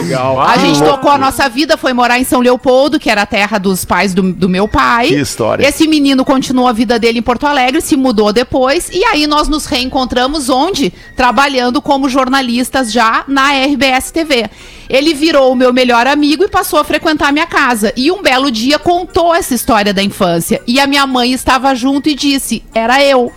[0.00, 0.40] fecharam.
[0.40, 0.96] A Ah, gente louco.
[0.96, 4.14] tocou a nossa vida, foi morar em São Leopoldo, que era a terra dos pais
[4.14, 5.08] do, do meu pai.
[5.08, 5.66] Que história.
[5.66, 8.88] Esse menino continuou a vida dele em Porto Alegre, se mudou depois.
[8.92, 10.92] E aí nós nos reencontramos onde?
[11.16, 14.46] Trabalhando como jornalistas já na RBS TV.
[14.88, 17.92] Ele virou o meu melhor amigo e passou a frequentar a minha casa.
[17.94, 20.60] E um belo dia contou essa história da infância.
[20.66, 23.32] E a minha mãe estava junto e disse: Era eu.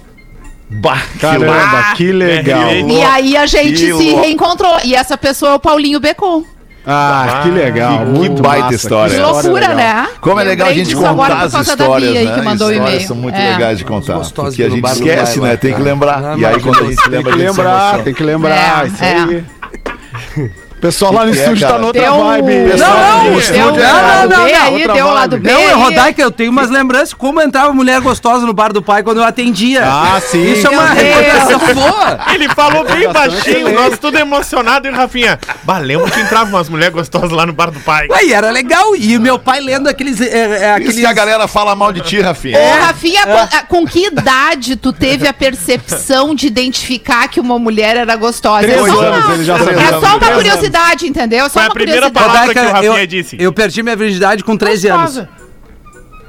[0.69, 2.69] Bah, Caramba, que legal.
[2.69, 4.21] É, E aí a gente Que se louco.
[4.21, 4.77] reencontrou.
[4.85, 6.43] E essa pessoa é o Paulinho Becon.
[6.87, 7.99] Ah, que legal.
[7.99, 9.13] que- muito que baita massa, história.
[9.15, 10.07] Que loucura, né?
[10.19, 12.33] Como é legal a gente contar as histórias, né?
[12.35, 13.07] que mandou o histórias e-mail.
[13.07, 13.51] são muito É.
[13.51, 14.19] legais de contar.
[14.19, 15.57] Porque a gente esquece, né?
[15.57, 15.83] Tem que cara.
[15.91, 16.23] lembrar.
[16.23, 18.03] Ah, e aí quando a gente lembra, Tem que a gente se lembrar, emociona.
[18.03, 18.83] tem que lembrar.
[18.83, 19.13] É, isso é.
[19.13, 20.51] aí.
[20.81, 22.53] O pessoal lá no é, estúdio tá noutra Deu um- vibe.
[22.55, 25.51] Não, pessoal não, é não, não, aí, outra deu o lado B.
[25.51, 25.81] Não, eu aí.
[25.83, 29.23] Rodaica, eu tenho umas lembranças como entrava mulher gostosa no bar do pai quando eu
[29.23, 29.83] atendia.
[29.85, 30.53] Ah, sim.
[30.53, 32.19] Isso é uma recordação boa.
[32.33, 35.39] Ele falou bem baixinho, nós tudo emocionado e Rafinha.
[35.61, 38.07] Bah, lembra que entrava umas mulheres gostosas lá no bar do pai.
[38.09, 38.95] Ué, e era legal.
[38.95, 40.19] E meu pai lendo aqueles.
[40.19, 40.95] É, é, Isso aqueles...
[40.95, 42.57] que a galera fala mal de ti, Rafinha.
[42.57, 43.21] Ô, Rafinha,
[43.67, 48.63] com, com que idade tu teve a percepção de identificar que uma mulher era gostosa?
[48.63, 51.43] Três é só anos, uma, ele já é só uma Três curiosidade, entendeu?
[51.45, 52.33] Só Foi a uma primeira curiosidade.
[52.33, 53.37] palavra que o Rafinha eu, disse.
[53.39, 55.21] eu perdi minha virgindade com 13 anos.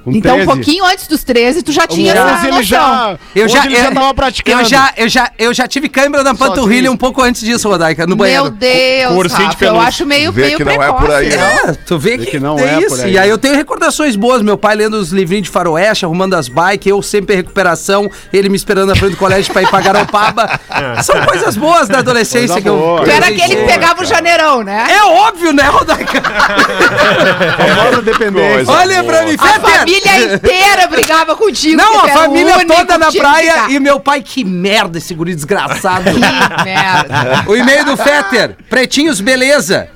[0.05, 0.43] Com Então, 13.
[0.43, 3.77] um pouquinho antes dos 13, tu já tinha essa 11 ele já, Eu já, ele
[3.77, 4.61] já eu, tava praticando.
[4.61, 8.07] Eu já, eu, já, eu já tive câimbra na panturrilha um pouco antes disso, Rodaica,
[8.07, 8.45] no banheiro.
[8.45, 11.61] Meu Deus, Rafa, eu acho meio, Vê meio que não é precoce, por aí, né?
[11.65, 12.89] É, tu vê Vê que, que não é isso.
[12.89, 13.13] por aí.
[13.13, 14.43] E aí eu tenho recordações boas.
[14.43, 18.49] Meu pai lendo os livrinhos de faroeste, arrumando as bikes, eu sempre em recuperação, ele
[18.49, 20.61] me esperando na frente do colégio pra ir pra Garopaba.
[21.03, 23.01] São coisas boas da adolescência que eu...
[23.05, 24.87] Tu era aquele que pegava o janeirão, né?
[24.91, 26.23] É óbvio, né, Rodaica?
[27.57, 28.55] Famosa dependência.
[28.55, 29.92] Coisa Olha pra mim, Fetter!
[30.01, 31.77] Família inteira brigava contigo.
[31.77, 33.71] Não, a família toda na praia ficar.
[33.71, 36.05] e meu pai, que merda esse guri desgraçado.
[36.05, 37.45] Que merda.
[37.47, 39.89] O e-mail do Fetter, pretinhos, beleza.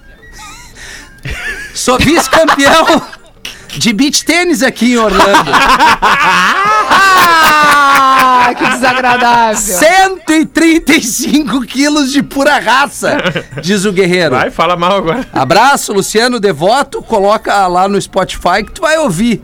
[1.74, 3.02] Sou vice-campeão
[3.68, 5.50] de beach tênis aqui em Orlando.
[8.48, 9.56] Ah, que desagradável.
[9.78, 13.18] 135 quilos de pura raça,
[13.60, 14.36] diz o guerreiro.
[14.36, 15.26] Vai, fala mal agora.
[15.32, 17.02] Abraço, Luciano Devoto.
[17.02, 19.42] Coloca lá no Spotify que tu vai ouvir.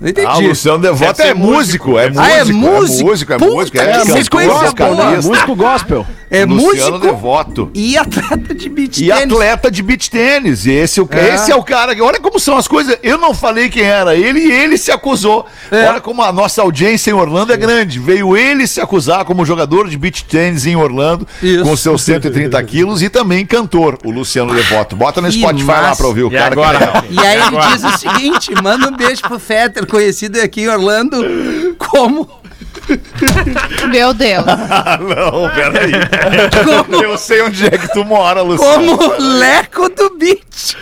[0.00, 0.26] Não entendi.
[0.26, 2.20] Ah, Luciano Devoto é músico, é músico.
[2.24, 3.06] Ah, é é músico?
[3.10, 5.98] músico, é músico, é É, músico gospel.
[5.98, 6.20] Músico.
[6.32, 7.70] É Luciano músico Devoto.
[7.74, 9.24] e atleta de beach E tênis.
[9.24, 10.64] atleta de beach tênis.
[10.64, 11.34] E esse, é o- É.
[11.34, 11.92] esse é o cara.
[11.94, 12.96] que- Olha como são as coisas.
[13.02, 15.44] Eu não falei quem era ele e ele se acusou.
[15.72, 15.88] É.
[15.88, 17.98] Olha como a nossa audiência em Orlando é grande.
[17.98, 21.64] Veio ele se acusar como jogador de beach tênis em Orlando, Isso.
[21.64, 24.94] com seus 130 quilos, e também cantor, o Luciano Devoto.
[24.94, 25.96] Bota no Que Spotify lá massa.
[25.96, 26.52] pra ouvir o E cara.
[26.52, 27.22] agora, que- Rafinha?
[27.22, 27.66] E aí ele agora?
[27.76, 31.16] diz o seguinte: manda um beijo pro Fetter, conhecido aqui em Orlando
[31.76, 32.39] como.
[33.88, 34.44] Meu Deus.
[34.46, 35.92] Ah, não, peraí.
[36.86, 38.96] Como, Eu sei onde é que tu mora, Luciano.
[38.98, 40.76] como Leco do Beach.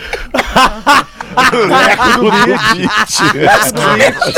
[1.53, 2.31] Leco do
[2.75, 3.37] beach.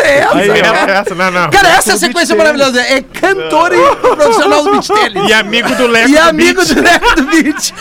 [0.04, 0.92] É, Aí, cara.
[0.92, 1.50] essa, não, não.
[1.50, 2.82] Cara, essa sequência maravilhosa.
[2.82, 5.30] É cantor e profissional do beach tênis.
[5.30, 6.74] E amigo do Leco E do amigo Beach.
[6.76, 7.28] do Leco do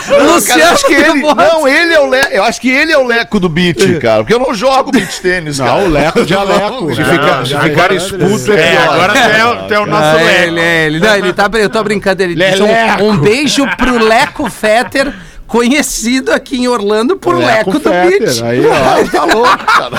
[0.07, 2.93] cara, eu Luciano acho que ele, não, ele é o Le, eu acho que ele
[2.93, 5.73] é o leco do beat, cara, porque eu não jogo beat tênis, cara.
[5.73, 6.21] Não, o Leco.
[6.25, 8.95] Se Não, ficar, se já ficar é expulso É, pior.
[8.95, 10.43] agora tu é, é o nosso Ah, Leco.
[10.43, 13.03] ele, é, ele, não, ele tá, eu tô brincando, ele disse Leleco.
[13.05, 15.13] um, um beijo pro Leco Fetter,
[15.47, 18.45] conhecido aqui em Orlando por Leco, do Fetter, Beach.
[18.45, 19.05] Aí, ó.
[19.11, 19.91] Tá louco, cara.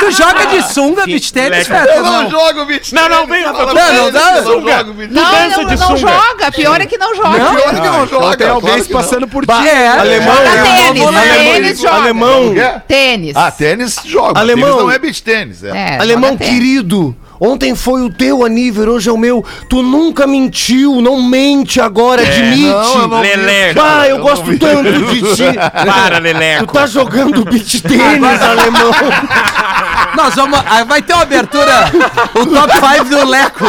[0.00, 1.70] Tu joga de sunga, beach tênis, Leco.
[1.80, 1.96] Fetter?
[1.96, 2.30] Eu não, Não.
[2.30, 5.76] jogo beat Não, não, tênis, vem, pra não, não dá, não Não, dança não, de
[5.76, 5.98] não sunga.
[6.12, 6.52] joga.
[6.52, 7.38] Pior é que não joga.
[7.38, 7.54] Não?
[7.54, 9.00] Pior que não Então joga, tem alguém se não.
[9.00, 9.52] passando por ti.
[9.68, 10.34] É, Alemão.
[10.36, 11.84] Joga tênis, tênis.
[11.84, 12.54] Alemão.
[12.88, 13.36] Tênis.
[13.36, 14.40] Ah, tênis joga.
[14.40, 14.68] Alemão.
[14.70, 15.62] Tênis não é beat tênis.
[15.64, 15.68] É.
[15.68, 16.52] É, Alemão tênis.
[16.52, 19.44] querido, ontem foi o teu aniversário, hoje é o meu.
[19.68, 22.62] Tu nunca mentiu, não mente agora, admite.
[22.68, 23.80] não, eu não- Leleco.
[23.82, 25.42] Ah, eu gosto tanto de ti.
[25.86, 26.72] Para, Tu Leleco.
[26.72, 28.90] tá jogando beat tênis, alemão.
[30.16, 30.58] Nós vamos.
[30.66, 31.90] ah, Vai ter uma abertura.
[32.34, 33.64] O top 5 do Leco.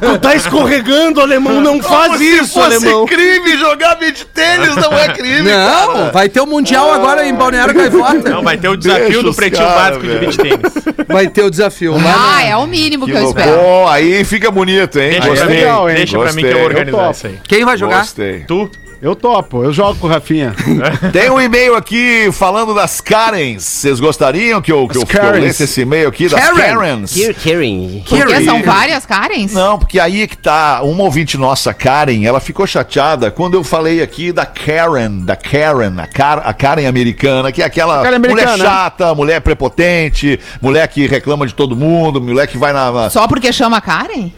[0.00, 1.60] Tu tá escorregando, alemão.
[1.60, 3.06] Não faz Como se isso, fosse alemão.
[3.06, 6.10] crime jogar beat tênis, não é crime, Não, cara.
[6.12, 8.30] vai ter o Mundial agora em Balneário Gaivota.
[8.30, 11.06] Não, vai ter o desafio Deixa do pretinho cara, básico de beach tênis.
[11.08, 11.92] Vai ter o desafio.
[11.96, 13.56] Lá Ah, é o mínimo que, Que eu espero.
[13.56, 15.10] Bom, aí fica bonito, hein?
[15.10, 15.48] Deixa, pra Gostei.
[15.48, 15.96] mim, legal, hein?
[15.96, 17.38] deixa pra mim que eu vou organizar isso aí.
[17.46, 17.98] Quem vai jogar?
[18.00, 18.40] Gostei.
[18.40, 18.70] Tu?
[19.04, 20.56] Eu topo, eu jogo com o Rafinha.
[21.12, 23.62] Tem um e-mail aqui falando das Karens.
[23.62, 26.74] Vocês gostariam que eu, que eu, que eu lesse esse e-mail aqui das Karen.
[26.74, 27.12] Karens?
[27.12, 28.44] Porque Karen.
[28.46, 29.52] são várias Karens?
[29.52, 33.62] Não, porque aí é que tá, uma ouvinte nossa, Karen, ela ficou chateada quando eu
[33.62, 38.14] falei aqui da Karen, da Karen, a, Car a Karen americana, que é aquela mulher
[38.14, 38.56] americana.
[38.56, 42.90] chata, mulher prepotente, mulher que reclama de todo mundo, mulher que vai na...
[42.90, 44.32] na- Só porque chama Karen?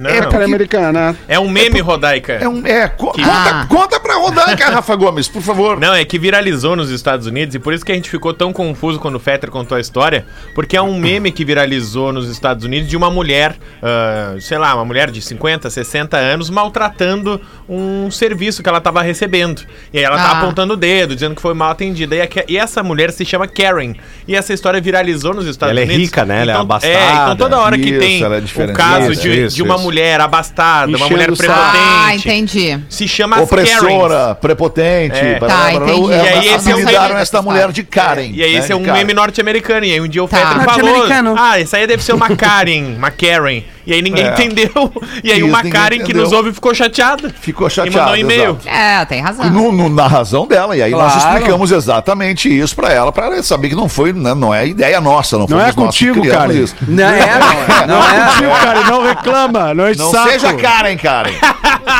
[0.00, 1.14] Não, É cara americana.
[1.28, 2.32] é um meme, Rodaica.
[2.32, 3.66] É, um, é co- Que- conta, Ah.
[3.68, 5.78] conta pra rodar, cara, Rafa Gomes, por favor.
[5.78, 8.52] Não, é que viralizou nos Estados Unidos e por isso que a gente ficou tão
[8.52, 12.64] confuso quando o Fetter contou a história, porque é um meme que viralizou nos Estados
[12.64, 18.10] Unidos de uma mulher, ah, sei lá, uma mulher de 50, 60 anos maltratando um
[18.10, 19.62] serviço que ela estava recebendo.
[19.92, 20.38] E aí ela tá Ah.
[20.40, 22.16] apontando o dedo, dizendo que foi mal atendida.
[22.16, 23.94] E, a- e essa mulher se chama Karen.
[24.26, 26.02] E essa história viralizou nos Estados Ela é Unidos.
[26.04, 26.42] rica, né?
[26.42, 26.94] Ela é então, abastada.
[26.94, 29.62] É, então toda hora que Isso, tem ela é o caso Isso, de, isso, de
[29.62, 29.84] uma isso.
[29.90, 31.52] Mulher abastada, uma mulher prepotente.
[31.52, 32.78] Ah, entendi.
[32.88, 34.38] Se chama Opressora, Karens.
[34.40, 35.18] prepotente.
[35.18, 35.38] É.
[35.38, 36.06] blá, Tá, blá, blá, entendi.
[36.06, 38.30] blá, E aí esse é um meme- esta mulher de Karen.
[38.32, 38.98] E aí esse né, é um Karen.
[38.98, 39.84] meme norte-americano.
[39.86, 40.36] E aí um dia o Tá.
[40.36, 41.34] Fetter falou.
[41.36, 43.62] Ah, isso aí deve ser uma Karen, uma Karen.
[43.86, 44.30] E aí ninguém É.
[44.32, 44.70] entendeu.
[45.24, 47.30] E aí Isso, uma Karen que nos ouve ficou chateada.
[47.40, 47.98] Ficou E chateada.
[47.98, 48.50] mandou um e-mail.
[48.60, 48.68] exato.
[48.68, 49.50] É, tem razão.
[49.50, 51.34] No- no- na razão dela, e aí nós Claro.
[51.34, 55.00] explicamos exatamente isso pra ela, pra ela saber que não foi, né, não é ideia
[55.00, 56.52] nossa, não, Não fomos é nós contigo, cara.
[56.52, 56.74] isso.
[56.86, 58.36] Não é, não é.
[58.38, 60.30] Tio, cara, não reclama, não enche Não saco.
[60.30, 61.32] seja Karen, Karen.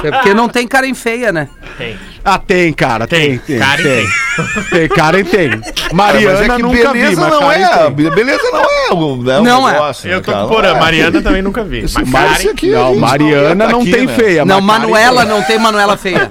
[0.04, 1.48] É porque não tem Karen feia, né?
[1.76, 1.96] Tem.
[2.24, 3.06] Ah, tem, cara.
[3.06, 3.58] Tem, tem.
[3.58, 4.06] Karen tem.
[4.70, 5.50] Tem, Karen tem.
[5.92, 7.90] Mariana mas é que nunca beleza vi, mas não Karen é.
[7.90, 8.10] tem.
[8.10, 9.72] Beleza não é um, né, um Não é.
[9.72, 10.44] negócio, né, Eu tô cara?
[10.44, 10.68] com porã.
[10.68, 10.80] É.
[10.80, 11.82] Mariana também nunca vi.
[11.82, 14.14] Mas Mas Karen, isso aqui Não, Mariana tá não aqui, tem né?
[14.14, 14.44] feia.
[14.44, 16.30] Não, Manuela não tem Manuela feia.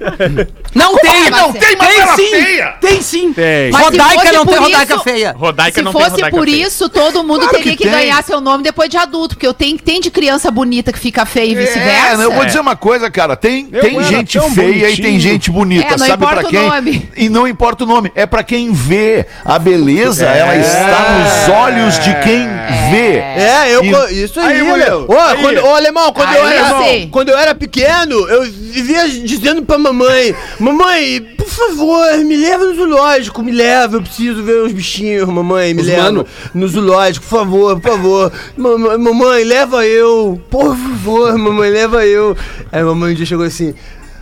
[0.76, 2.68] Não tem, não tem, tem Manuela sim, feia?
[2.80, 3.34] Tem sim.
[3.34, 3.72] Tem.
[3.72, 5.36] Rodaica não tem Rodaica isso- feia.
[5.38, 6.68] Rodaica Se não tem fosse Rodaica por feia.
[6.68, 7.92] isso, todo mundo Claro teria que que, tem.
[7.92, 11.26] ganhar seu nome depois de adulto, porque eu tenho, tem de criança bonita que fica
[11.26, 12.22] feia e É, vice-versa.
[12.22, 13.36] eu vou dizer uma coisa, cara.
[13.36, 15.79] Tem, tem gente feia e tem gente bonita.
[15.84, 16.68] É, não sabe o quem?
[16.70, 17.10] nome.
[17.16, 18.12] E não importa o nome.
[18.16, 19.26] É pra quem vê.
[19.44, 22.48] A beleza, ela está nos olhos de quem
[22.92, 23.18] vê.
[23.18, 23.84] É, eu.
[23.84, 25.06] E- Isso aí, Aí, meu.
[25.08, 25.42] Ô, aí.
[25.42, 27.08] quando- ô, alemão, quando, eu Aí era, eu sei.
[27.12, 32.76] quando eu era pequeno, eu vivia dizendo pra mamãe: Mamãe, por favor, me leva no
[32.76, 36.26] zoológico, me leva, eu preciso ver os bichinhos, mamãe, me Os leva mano.
[36.54, 38.32] no zoológico, por favor, por favor.
[38.58, 42.36] Mamãe, mamãe, leva eu, por favor, mamãe, leva eu.
[42.72, 43.74] Aí a mamãe um dia chegou assim: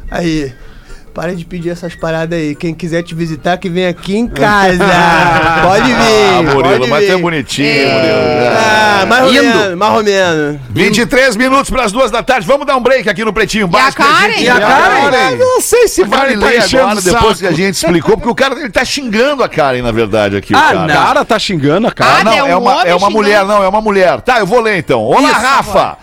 [0.10, 0.52] Aí.
[1.18, 2.54] Para de pedir essas paradas aí.
[2.54, 4.78] Quem quiser te visitar, que vem aqui em casa.
[5.66, 5.96] Pode vir.
[6.38, 7.92] Ah, Murilo, pode mas é bonitinho, É.
[7.92, 8.56] Murilo.
[8.56, 10.62] Ah, mais ou menos, mais ou menos.
[10.70, 12.46] 23 minutos para as duas da tarde.
[12.46, 14.04] Vamos dar um break aqui no Pretinho Básico.
[14.04, 14.32] Karen?
[14.34, 15.18] gente- E a Karen?
[15.18, 18.30] Ah, Não sei se vale Karen tá ler agora, depois que a gente explicou, porque
[18.30, 20.54] o cara ele tá xingando a Karen, na verdade, aqui.
[20.54, 20.84] o Ah, cara.
[20.86, 22.24] O cara tá xingando a Ah, cara.
[22.26, 24.22] não, é um é uma, é uma mulher, não, é uma mulher.
[24.22, 25.02] Tá, eu vou ler então.
[25.02, 25.98] Olá, Isso, Rafa.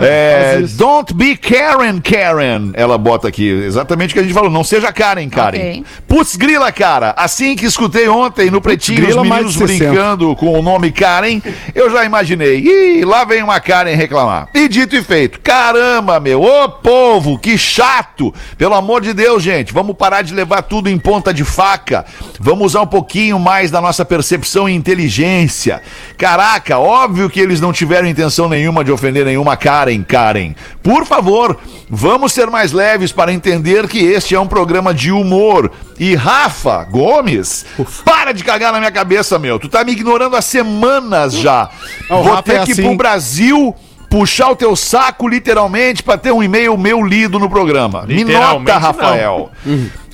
[0.00, 2.72] É, don't be Karen, Karen.
[2.74, 4.50] Ela bota aqui exatamente o que a gente falou.
[4.50, 5.58] Não seja Karen, Karen.
[5.58, 5.84] Ok.
[6.08, 7.14] Putz, grila, cara.
[7.16, 9.84] Assim que escutei ontem no Pretinho os meninos mais de 60.
[9.84, 11.40] brincando com o nome Karen,
[11.74, 12.58] eu já imaginei.
[12.58, 14.48] Ih, lá vem uma Karen reclamar.
[14.54, 15.40] E dito e feito.
[15.40, 16.42] Caramba, meu.
[16.42, 18.32] Ô, povo, que chato.
[18.56, 19.72] Pelo amor de Deus, gente.
[19.72, 22.04] Vamos parar de levar tudo em ponta de faca.
[22.40, 25.82] Vamos usar um pouquinho mais da nossa percepção e inteligência.
[26.16, 30.54] Caraca, óbvio que eles não tiveram intenção nenhuma de ofender nenhuma Karen, Karen.
[30.82, 31.56] Por favor,
[31.88, 35.70] vamos ser mais leves para entender que este é um programa de humor.
[35.98, 37.64] E Rafa Gomes,
[38.04, 39.58] para de cagar na minha cabeça, meu.
[39.58, 41.68] Tu tá me ignorando há semanas já.
[42.08, 42.82] Ah, o Vou Rafa ter é que ir assim.
[42.82, 43.74] pro Brasil
[44.10, 48.04] puxar o teu saco literalmente para ter um e-mail meu lido no programa.
[48.06, 49.50] Me nota, Rafael.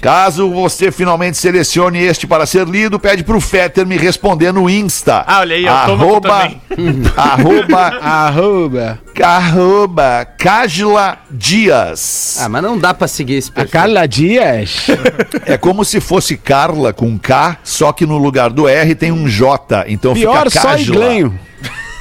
[0.01, 5.25] Caso você finalmente selecione este para ser lido, pede pro Fetter me responder no Insta.
[5.27, 6.61] Ah, olha aí, eu arroba, também.
[7.17, 8.99] arroba, Arroba.
[9.23, 12.39] arroba Cajla Dias.
[12.41, 13.73] Ah, mas não dá pra seguir esse A perfil.
[13.73, 14.87] Carla Dias.
[15.45, 19.29] É como se fosse Carla com K, só que no lugar do R tem um
[19.29, 19.85] J.
[19.89, 20.95] Então Pior fica só Cajla.
[20.97, 21.39] Iglenho.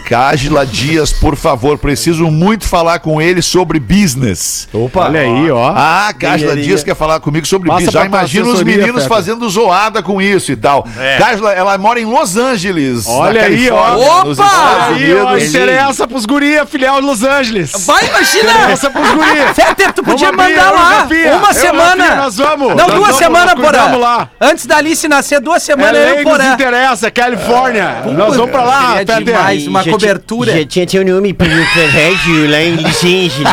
[0.09, 4.67] Cajla Dias, por favor, preciso muito falar com ele sobre business.
[4.73, 5.01] Opa.
[5.05, 5.71] Olha aí, ó.
[5.75, 6.65] Ah, Dinheirinho.
[6.65, 7.93] Dias quer falar comigo sobre Passa business.
[7.93, 10.87] Já imagino os meninos fazendo zoada com isso e tal.
[10.99, 11.17] É.
[11.19, 13.05] Cajla, ela mora em Los Angeles.
[13.07, 14.23] Olha aí, ó.
[14.31, 14.87] Opa!
[14.95, 17.71] Aí, ó, interessa pros guria, filial de Los Angeles.
[17.85, 18.51] Vai, imagina!
[18.51, 19.53] Interessa pros guria.
[19.53, 22.03] Fetter, tu podia Vamos mandar lá uma Eu, semana.
[22.03, 22.69] Rafinha, nós vamos.
[22.69, 23.95] Não, Nós duas vamos, semanas, Porã.
[23.97, 24.29] lá.
[24.41, 26.53] Antes da Alice nascer, duas É semanas lei eu Porã.
[26.53, 28.03] interessa, Califórnia.
[28.15, 29.23] Nós vamos pra lá, Queria Fetter.
[29.23, 29.67] demais.
[29.67, 30.51] uma cobertura.
[30.51, 33.45] tinha- Já tinha teu nome pro colégio lá em Los Angeles.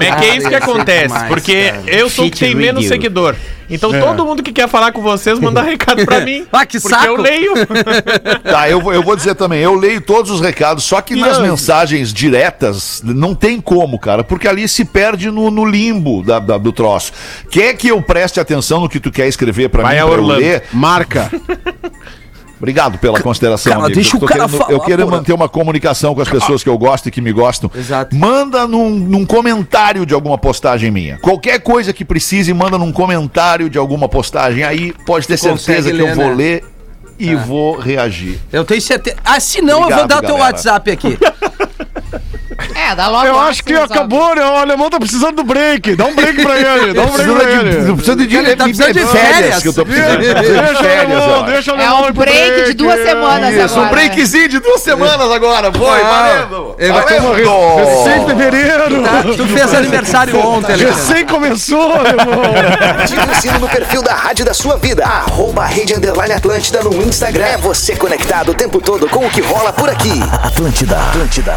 [0.00, 1.82] É que é isso que ia ser acontece, demais, porque cara.
[1.86, 3.34] eu sou o que tem menos seguidor.
[3.72, 6.44] Então todo mundo que quer falar com vocês manda recado pra mim.
[6.52, 7.06] Ah, que porque saco.
[7.06, 7.52] eu leio.
[8.42, 11.36] Tá, eu, vou- eu vou dizer também, eu leio todos os recados, só que nas
[11.36, 16.40] eu- mensagens diretas não tem como, cara, porque ali se perde no, no limbo da-
[16.40, 17.12] da- do troço.
[17.50, 20.12] Quer que eu preste atenção no que tu quer escrever pra Vai mim, pra eu
[20.20, 20.40] Orlando.
[20.40, 20.64] ler?
[20.72, 21.30] Marca.
[22.60, 23.94] Obrigado pela consideração, Cara, amigo.
[23.94, 25.16] deixa eu o cara querendo, falar, eu quero porra.
[25.16, 27.70] manter uma comunicação com as pessoas que eu gosto e que me gostam.
[27.74, 28.14] Exato.
[28.14, 31.18] Manda num, num comentário de alguma postagem minha.
[31.20, 34.62] Qualquer coisa que precise, manda num comentário de alguma postagem.
[34.62, 36.34] Aí pode ter Consegue certeza que ler, eu vou né?
[36.34, 36.64] ler
[37.18, 38.38] e vou reagir.
[38.52, 39.16] Eu tenho certeza.
[39.24, 40.36] Ah, se não, eu vou Obrigado, dar o teu.
[40.36, 41.18] WhatsApp aqui.
[42.74, 43.92] É, dá logo Eu lá, acho que resolve.
[43.92, 44.44] acabou, né?
[44.44, 45.96] O alemão tá precisando do break.
[45.96, 46.92] Dá um break pra ele.
[46.94, 47.92] Dá um break pra ele.
[47.94, 49.62] Precisa de, Ele tá precisando de férias.
[49.62, 50.18] que eu tô precisando.
[50.18, 53.54] Deixa de o alemão, deixa o É alemão um ir pro break de duas semanas
[53.54, 53.86] Isso, agora.
[53.86, 55.72] um breakzinho de duas semanas agora.
[55.72, 56.74] Foi, valendo.
[56.78, 57.02] ele vai.
[57.10, 59.02] Recém fevereiro.
[59.02, 59.22] Tá?
[59.36, 60.84] Tu fez aniversário ontem, Alexandre.
[60.86, 62.42] Recém começou, alemão.
[63.40, 65.04] Sino no perfil da Rádio da Sua Vida.
[65.04, 67.44] Arroba Rede Underline Atlântida no Instagram.
[67.44, 70.20] É você conectado o tempo todo com o que rola por aqui.
[70.42, 71.56] Atlântida, Atlântida.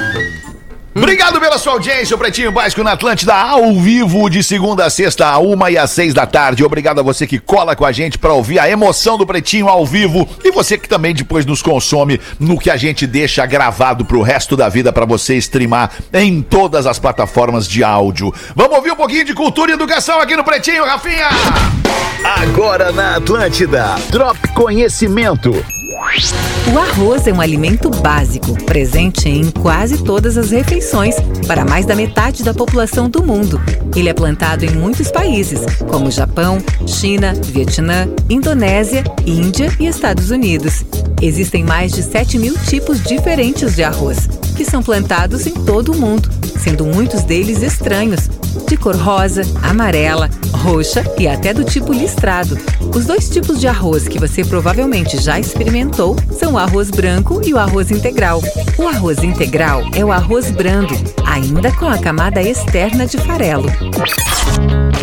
[0.93, 5.25] Obrigado pela sua audiência, o Pretinho Básico na Atlântida, ao vivo, de segunda a sexta,
[5.25, 6.65] a uma e às seis da tarde.
[6.65, 9.85] Obrigado a você que cola com a gente para ouvir a emoção do Pretinho ao
[9.85, 14.21] vivo e você que também depois nos consome no que a gente deixa gravado pro
[14.21, 18.33] resto da vida para você streamar em todas as plataformas de áudio.
[18.53, 21.29] Vamos ouvir um pouquinho de cultura e educação aqui no Pretinho, Rafinha!
[22.23, 23.95] Agora na Atlântida.
[24.09, 25.80] Drop Conhecimento.
[26.73, 31.95] O arroz é um alimento básico, presente em quase todas as refeições para mais da
[31.95, 33.61] metade da população do mundo.
[33.95, 35.59] Ele é plantado em muitos países,
[35.91, 40.83] como Japão, China, Vietnã, Indonésia, Índia e Estados Unidos.
[41.21, 45.97] Existem mais de 7 mil tipos diferentes de arroz, que são plantados em todo o
[45.97, 48.27] mundo, sendo muitos deles estranhos,
[48.67, 52.57] de cor rosa, amarela, roxa e até do tipo listrado.
[52.95, 57.53] Os dois tipos de arroz que você provavelmente já experimentou são o arroz branco e
[57.53, 58.41] o arroz integral.
[58.77, 60.93] O arroz integral é o arroz brando,
[61.25, 63.69] ainda com a camada externa de farelo.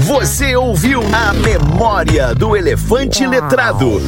[0.02, 4.00] Você ouviu a memória do elefante letrado.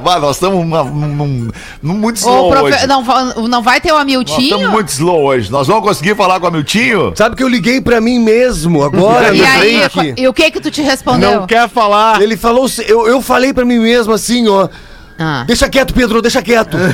[0.00, 1.48] uma nós estamos num,
[1.82, 2.86] num muito slow profe- hoje.
[2.86, 3.02] não,
[3.48, 4.70] não vai ter o Nós estamos Amiltinho?
[4.70, 5.50] muito slow hoje.
[5.50, 7.12] Nós vamos conseguir falar com a Miltinho?
[7.16, 10.14] Sabe que eu liguei pra mim mesmo agora E no aí, break?
[10.22, 11.40] e o que que tu te respondeu?
[11.40, 12.22] Não quer falar.
[12.22, 14.68] Ele falou, eu, eu falei pra mim mesmo assim, ó.
[15.18, 15.44] Ah.
[15.46, 16.76] Deixa quieto, Pedro, deixa quieto.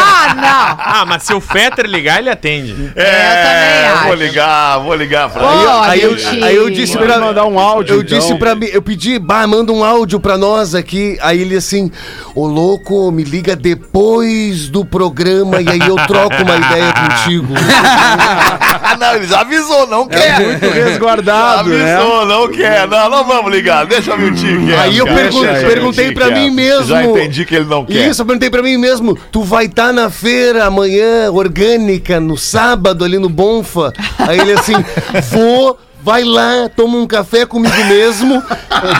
[0.00, 1.00] Ah, não!
[1.00, 2.92] Ah, mas se o Fetter ligar, ele atende.
[2.94, 4.22] É, eu também Vou acho.
[4.22, 5.68] ligar, vou ligar pra ele.
[5.90, 8.18] aí, eu, aí eu disse Pode pra mandar um áudio, Eu então.
[8.18, 11.16] disse pra mim, eu pedi, bah, manda um áudio pra nós aqui.
[11.22, 11.90] Aí ele assim,
[12.34, 17.54] ô louco, me liga depois do programa e aí eu troco uma ideia contigo.
[17.56, 20.40] Ah, não, ele já avisou, não quer.
[20.40, 21.94] Muito resguardado, né?
[21.96, 22.86] avisou, não quer.
[22.86, 23.86] Não, não vamos ligar.
[23.86, 24.80] Deixa Miltinho quieto.
[24.80, 26.38] Aí eu perguntei pra quieto.
[26.38, 27.17] mim mesmo.
[27.20, 28.08] Entendi que ele não quer.
[28.08, 29.16] Isso, eu perguntei pra mim mesmo.
[29.30, 33.92] Tu vai estar na feira amanhã, orgânica, no sábado, ali no Bonfa.
[34.18, 34.74] Aí ele assim,
[35.30, 35.78] vou.
[36.02, 38.42] Vai lá, toma um café comigo mesmo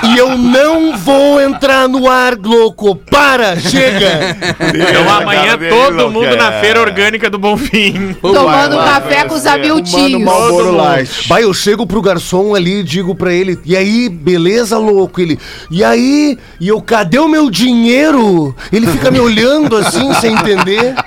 [0.04, 2.96] e eu não vou entrar no ar, louco.
[2.96, 4.36] Para, chega.
[4.74, 8.14] Então amanhã todo mundo na feira orgânica do Bonfim.
[8.20, 10.22] Tomando um café com os Amiltinhos.
[11.28, 15.20] Vai, eu chego pro garçom ali e digo pra ele, e aí, beleza, louco?
[15.20, 15.38] Ele,
[15.70, 16.36] e aí?
[16.60, 18.54] E eu, cadê o meu dinheiro?
[18.72, 20.94] Ele fica me olhando assim, sem entender.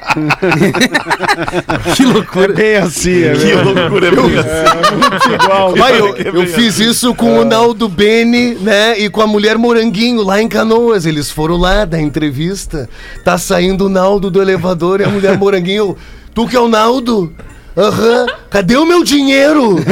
[1.96, 2.54] Que loucura.
[2.54, 5.34] É bem assim, é Que loucura, é bem assim.
[5.34, 5.76] igual.
[5.76, 8.98] Vai, eu, eu fiz isso com o Naldo Bene, né?
[9.00, 11.06] E com a mulher Moranguinho lá em Canoas.
[11.06, 12.90] Eles foram lá da entrevista.
[13.24, 15.96] Tá saindo o Naldo do elevador e a mulher Moranguinho.
[16.34, 17.34] Tu que é o Naldo?
[17.76, 18.26] Aham.
[18.50, 19.78] Cadê o meu dinheiro?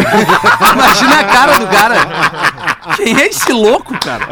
[0.74, 1.96] Imagina a cara do cara.
[2.98, 4.26] Quem é esse louco, cara?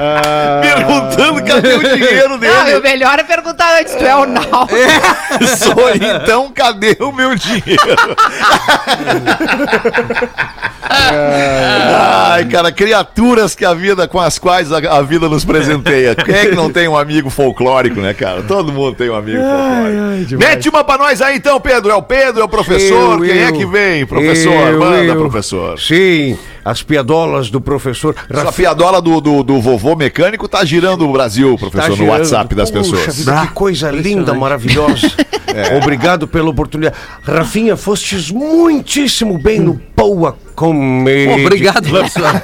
[0.61, 2.75] Perguntando cadê o dinheiro Não, dele.
[2.75, 4.73] o melhor é perguntar antes, tu é o Naldo.
[5.57, 7.77] Sou então, cadê o meu dinheiro?
[10.89, 16.15] Ai, cara, criaturas que a vida, com as quais a, a vida nos presenteia.
[16.15, 18.43] Quem é que não tem um amigo folclórico, né, cara?
[18.43, 20.37] Todo mundo tem um amigo folclórico.
[20.37, 21.91] Mete uma pra nós aí então, Pedro.
[21.91, 23.13] É o Pedro, é o professor.
[23.13, 23.53] Eu, Quem é eu.
[23.53, 24.67] que vem, professor?
[24.67, 25.79] Eu, Manda, professor.
[25.79, 28.13] Sim, as piadolas do professor.
[28.29, 32.19] Essa piadola do, do, do vovô mecânico tá girando o Brasil, professor, no girando.
[32.19, 33.17] WhatsApp das Puxa pessoas.
[33.19, 35.09] vida, que coisa linda, maravilhosa.
[35.81, 36.93] Obrigado pela oportunidade.
[37.23, 41.45] Rafinha, fostes muitíssimo bem no Poa Comedy.
[41.45, 42.43] Obrigado, professor.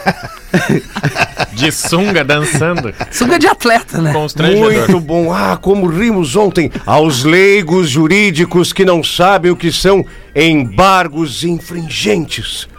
[1.51, 2.93] De sunga dançando.
[3.11, 4.13] Sunga de atleta, né?
[4.13, 5.33] Muito bom.
[5.33, 6.71] Ah, como rimos ontem.
[6.85, 12.69] Aos leigos jurídicos que não sabem o que são embargos infringentes.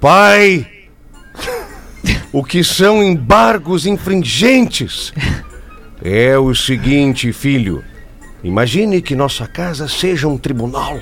[0.00, 0.64] Pai,
[2.32, 5.12] o que são embargos infringentes?
[6.00, 7.82] É o seguinte, filho.
[8.44, 11.00] Imagine que nossa casa seja um tribunal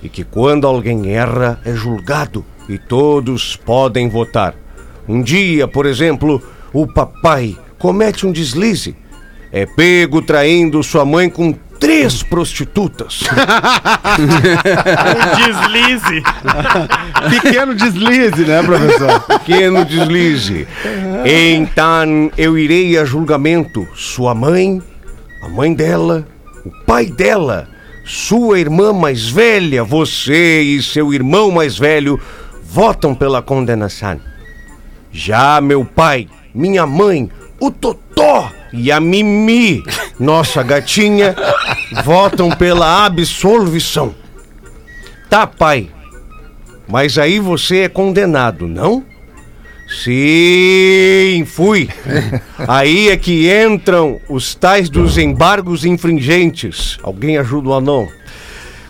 [0.00, 4.54] e que quando alguém erra é julgado e todos podem votar.
[5.08, 6.40] Um dia, por exemplo,
[6.72, 8.94] o papai comete um deslize.
[9.50, 13.20] É pego traindo sua mãe com três prostitutas.
[15.36, 16.22] Deslize.
[17.30, 19.20] Pequeno deslize, né, professor?
[19.20, 20.66] Pequeno deslize.
[21.24, 23.86] Então eu irei a julgamento.
[23.94, 24.82] Sua mãe,
[25.42, 26.26] a mãe dela,
[26.64, 27.68] o pai dela,
[28.04, 32.20] sua irmã mais velha, você e seu irmão mais velho
[32.62, 34.20] votam pela condenação.
[35.10, 39.82] Já meu pai, minha mãe, o Totó e a Mimi,
[40.18, 41.34] nossa gatinha,
[42.04, 44.14] votam pela absolvição.
[45.28, 45.90] Tá, pai.
[46.86, 49.04] Mas aí você é condenado, não?
[49.88, 51.88] Sim, fui.
[52.66, 56.98] Aí é que entram os tais dos embargos infringentes.
[57.02, 58.08] Alguém ajuda o anão?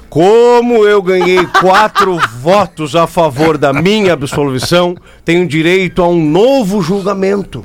[0.09, 6.83] Como eu ganhei quatro votos a favor da minha absolvição, tenho direito a um novo
[6.83, 7.65] julgamento.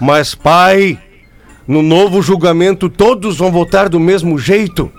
[0.00, 0.98] Mas, pai,
[1.66, 4.90] no novo julgamento todos vão votar do mesmo jeito?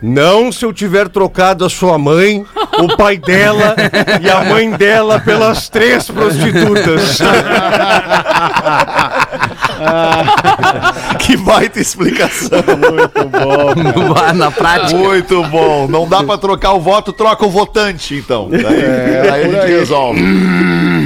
[0.00, 2.46] Não se eu tiver trocado a sua mãe,
[2.78, 3.74] o pai dela
[4.22, 7.18] e a mãe dela pelas três prostitutas.
[11.18, 12.48] Que baita explicação.
[14.34, 14.98] Na prática.
[14.98, 15.86] Muito bom.
[15.88, 18.48] Não dá pra trocar o voto, troca o votante, então.
[18.50, 20.20] Daí, aí a gente resolve.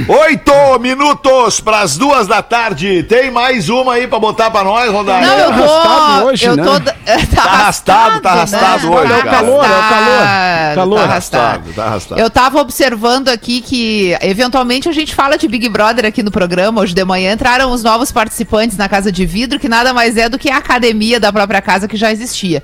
[0.07, 3.03] Oito minutos pras duas da tarde.
[3.03, 5.21] Tem mais uma aí pra botar pra nós, Rodar?
[5.21, 5.63] Não, eu tô.
[5.63, 6.63] arrastado hoje, eu né?
[6.63, 6.73] tô.
[7.35, 9.29] Tá, arrastado, tá arrastado hoje, Tá cara.
[9.31, 10.19] calor, é o calor.
[10.19, 10.97] arrastado, Calor.
[10.99, 11.73] Tá arrastado.
[11.73, 12.21] Tá arrastado.
[12.21, 16.79] Eu tava observando aqui que, eventualmente, a gente fala de Big Brother aqui no programa.
[16.81, 20.29] Hoje de manhã entraram os novos participantes na Casa de Vidro, que nada mais é
[20.29, 22.63] do que a academia da própria casa que já existia.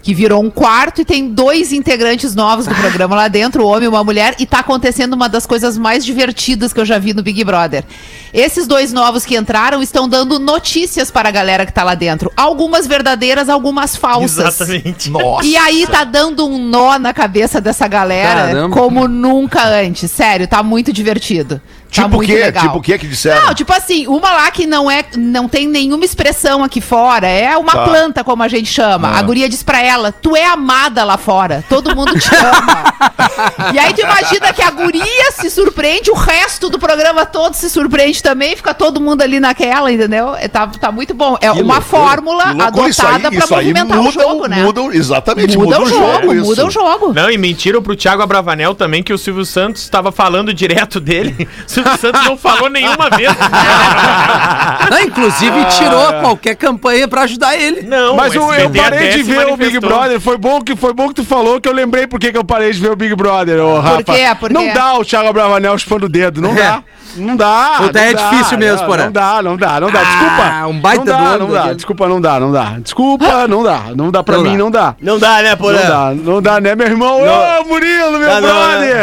[0.00, 3.84] Que virou um quarto e tem dois integrantes novos do programa lá dentro, um homem
[3.84, 7.12] e uma mulher, e tá acontecendo uma das coisas mais divertidas que eu já vi
[7.12, 7.84] no Big Brother.
[8.32, 12.30] Esses dois novos que entraram estão dando notícias para a galera que tá lá dentro.
[12.36, 14.60] Algumas verdadeiras, algumas falsas.
[14.60, 15.10] Exatamente.
[15.10, 15.46] Nossa.
[15.46, 18.76] E aí tá dando um nó na cabeça dessa galera Caramba.
[18.76, 20.10] como nunca antes.
[20.10, 21.60] Sério, tá muito divertido.
[21.90, 22.38] Tá Tipo o muito quê?
[22.38, 22.62] legal.
[22.64, 23.46] Tipo o quê que disseram?
[23.46, 27.56] Não, tipo assim, uma lá que não é, não tem nenhuma expressão aqui fora, é
[27.56, 27.84] uma Tá.
[27.84, 29.08] planta, como a gente chama.
[29.08, 29.18] Ah.
[29.18, 32.94] A guria diz pra ela, tu é amada lá fora, todo mundo te ama.
[33.72, 37.70] e aí tu imagina que a guria se surpreende, o resto do programa todo se
[37.70, 40.34] surpreende também, fica todo mundo ali naquela, entendeu?
[40.36, 41.36] É, Tá, tá muito bom.
[41.40, 44.46] É uma fórmula Que loucura, isso aí- adotada pra isso aí movimentar o muda jogo,
[44.46, 44.62] né?
[44.62, 46.44] Muda, exatamente, Muda, o jogo, isso.
[46.44, 47.12] muda o jogo.
[47.14, 51.48] Não, e mentiram pro Thiago Abravanel também que o Silvio Santos estava falando direto dele.
[51.78, 53.30] O Silvio Santos não falou nenhuma vez.
[54.90, 57.82] Não, inclusive tirou qualquer campanha pra ajudar ele.
[57.82, 59.78] Não, Mas o eu parei de ver o Big.
[59.78, 60.20] Brother.
[60.20, 62.72] Foi bom que foi bom que tu falou que eu lembrei por que eu parei
[62.72, 64.02] de ver o Big Brother, ô Rafa.
[64.02, 64.24] quê?
[64.40, 64.72] Por não quê?
[64.72, 66.54] dá o Thiago Bravanel chupando o dedo, não É.
[66.54, 66.82] dá.
[67.16, 67.74] Não dá.
[67.78, 69.04] Puta, não é dá, difícil mesmo, não, Porã.
[69.06, 70.00] Não dá, não dá, não dá.
[70.00, 70.66] Ah, Desculpa.
[70.68, 71.72] um baita não do dá, ano não dá.
[71.72, 72.64] Desculpa, não dá, não dá.
[72.78, 73.80] Desculpa, não dá.
[73.96, 74.56] Não dá pra Não mim, dá.
[74.58, 74.94] não dá.
[75.00, 75.78] Não dá, né, Não Porã?
[75.80, 77.18] dá, não dá, né, meu irmão?
[77.20, 78.97] Ô, Murilo, meu não, brother!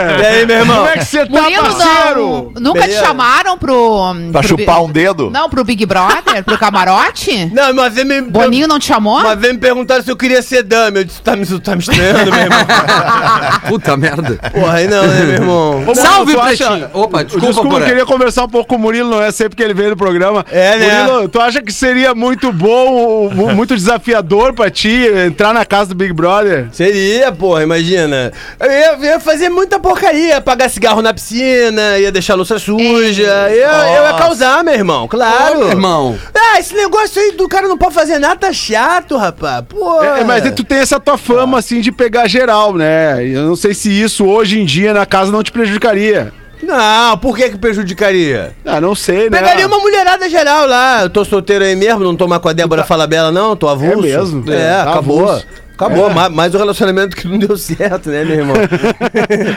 [0.54, 0.76] Aí, meu irmão?
[0.78, 2.52] Como é que você tá, Murilo, parceiro?
[2.56, 3.00] não, nunca Beleza.
[3.02, 4.16] te chamaram pro...
[4.32, 5.30] Pra pro chupar um dedo?
[5.32, 7.46] Não, pro Big Brother, pro camarote?
[7.54, 8.22] Não, uma vez me.
[8.22, 9.20] Boninho não te chamou?
[9.20, 11.00] Uma vez me perguntaram se eu queria ser dama.
[11.00, 12.60] Eu disse, tá me, tá me estranhando, meu irmão.
[13.68, 14.38] Puta merda.
[14.52, 15.84] Porra, aí não, né, meu irmão?
[15.88, 16.90] Ô, Salve, acha- Pretinho.
[16.94, 19.64] Opa, desculpa, Desculpa, eu queria conversar um pouco com o Murilo, não é sempre que
[19.64, 20.46] ele veio no programa.
[20.52, 21.04] É, né?
[21.04, 25.90] Murilo, tu acha que seria muito bom, mu- muito desafiador pra ti entrar na casa
[25.90, 26.68] do Big Brother?
[26.72, 28.32] Seria, porra, imagina.
[28.60, 32.60] Eu ia, eu ia fazer muita porcaria, apagar cigarro na piscina, ia deixar a louça
[32.60, 33.50] suja.
[33.50, 35.56] Eu, eu ia causar, meu irmão, claro.
[35.56, 36.18] Ô, meu irmão.
[36.34, 39.64] Ah, esse negócio aí do cara não pode fazer nada tá chato, rapaz.
[39.68, 40.04] Pô.
[40.04, 43.26] É, mas tu tem essa tua fama, assim, de pegar geral, né?
[43.26, 46.32] Eu não sei se isso hoje em dia na casa não te prejudicaria.
[46.64, 48.56] Não, por que que prejudicaria?
[48.66, 49.38] Ah, não sei, né?
[49.40, 51.04] Pegaria uma mulherada geral lá.
[51.04, 54.00] Eu tô solteiro aí mesmo, não tô mais com a Débora Falabella, não, tô avulso.
[54.00, 54.52] É mesmo?
[54.52, 55.30] É, É, tá acabou.
[55.30, 55.46] avulso.
[55.76, 58.56] Acabou, mais, mais um relacionamento que não deu certo, né, meu irmão?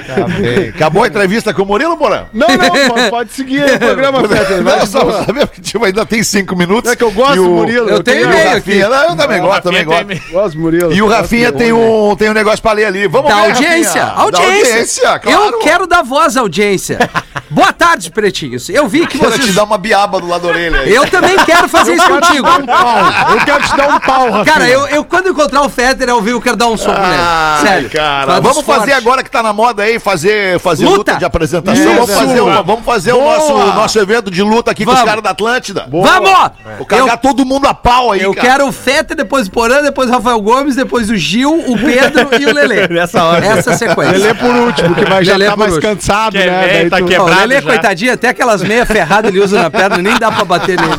[0.08, 0.74] Tá.
[0.74, 2.24] Acabou a entrevista com o Murilo, Porã?
[2.32, 4.62] Não, não, pode, pode seguir aí o programa, Peter.
[4.62, 6.90] Não, só pra saber, porque tipo, ainda tem cinco minutos.
[6.90, 7.88] É que eu gosto do o- Murilo.
[7.88, 10.32] eu tenho o e-mail Rafinha, não, eu também gosto, também gosto.
[10.32, 10.92] Gosto do Murilo.
[10.92, 13.06] E o Rafinha tem um, tem um negócio pra ler ali.
[13.06, 14.22] Vamos Da ver, audiência, Rafinha.
[14.22, 14.62] audiência.
[14.62, 15.42] Da audiência, claro.
[15.54, 16.98] Eu quero dar voz à audiência.
[17.50, 18.68] Boa tarde, pretinhos.
[18.68, 20.94] Eu vi que Quero te dar uma biaba do lado da orelha aí.
[20.94, 22.46] Eu também quero fazer isso contigo.
[22.46, 24.44] Eu quero te dar um pau, Rafinha.
[24.44, 27.10] Cara, eu, eu quando encontrar o Fetter ao vivo, eu quero dar um soco Ai,
[27.10, 27.68] nele.
[27.68, 27.90] Sério.
[27.90, 28.40] cara.
[28.40, 28.80] Vamos desforte.
[28.80, 30.98] fazer agora que tá na moda aí, fazer, fazer luta.
[30.98, 31.14] Luta.
[31.16, 31.82] de apresentação.
[31.84, 31.94] Isso.
[31.94, 33.34] Vamos fazer, uma, vamos fazer o Boa.
[33.38, 35.00] nosso, nosso evento de luta aqui com Vamos.
[35.02, 35.88] os caras da Atlântida.
[35.90, 36.50] Vamos!
[36.76, 38.46] Vou cagar Eu, todo mundo a pau aí, eu cara.
[38.48, 42.28] quero o Fetter, depois o Porã, depois o Rafael Gomes, depois o Gil, o Pedro
[42.38, 42.88] e o Lelê.
[42.92, 43.44] Nessa hora.
[43.46, 44.12] Essa sequência.
[44.18, 45.94] Lelê por último, que vai já Lelê tá por mais último.
[45.94, 46.46] cansado, Que né?
[46.46, 47.37] é, Daí tá tu- quebrado.
[47.40, 47.68] Ó, o Lelê, já.
[47.68, 50.98] coitadinho, até aquelas meias ferradas ele usa na perna, nem dá pra bater nele.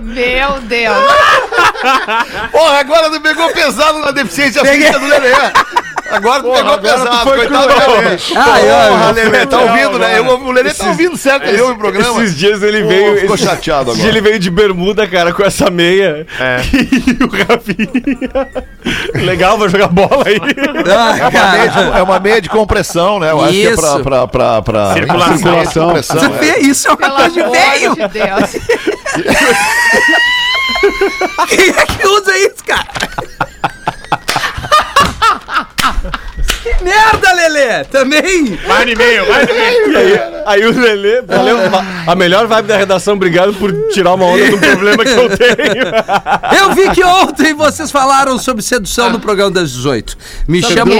[0.00, 0.96] Meu Deus.
[2.50, 5.32] Porra, agora não pegou pesado na deficiência física do Lelê.
[6.10, 8.16] Agora tu pegou pesado, foi coitado do Lelê.
[8.18, 8.36] Porra,
[9.06, 9.12] ai.
[9.12, 10.18] Lelê, tá ouvindo, né?
[10.18, 12.22] Eu, o Lelê tá ouvindo certo, ele ouve o programa.
[12.22, 13.18] Esses dias ele veio.
[13.18, 14.08] ficou chateado agora.
[14.08, 16.26] ele veio de bermuda, cara, com essa meia.
[16.38, 16.60] É.
[17.20, 18.48] E o Rafinha.
[19.24, 20.40] Legal, vai jogar bola aí.
[20.86, 23.30] Ah, É uma, meia de, é uma meia de compressão, né?
[23.30, 25.36] Eu acho que é pra, pra, pra, pra Circulação.
[25.38, 25.86] circulação.
[25.86, 26.58] Compressão, é.
[26.60, 27.94] isso é uma coisa de velho.
[27.94, 28.50] de Deus.
[31.48, 32.86] Quem é que usa isso, cara?
[36.62, 37.84] Que merda, Lelê!
[37.84, 38.58] Também!
[38.66, 39.96] Vai no e-mail, vai no e-mail.
[39.96, 41.56] Aí, aí o Lelê, valeu.
[42.06, 45.90] A melhor vibe da redação, obrigado por tirar uma onda do problema que eu tenho.
[46.60, 50.16] Eu vi que ontem vocês falaram sobre sedução no programa das 18.
[50.46, 50.92] Me chama.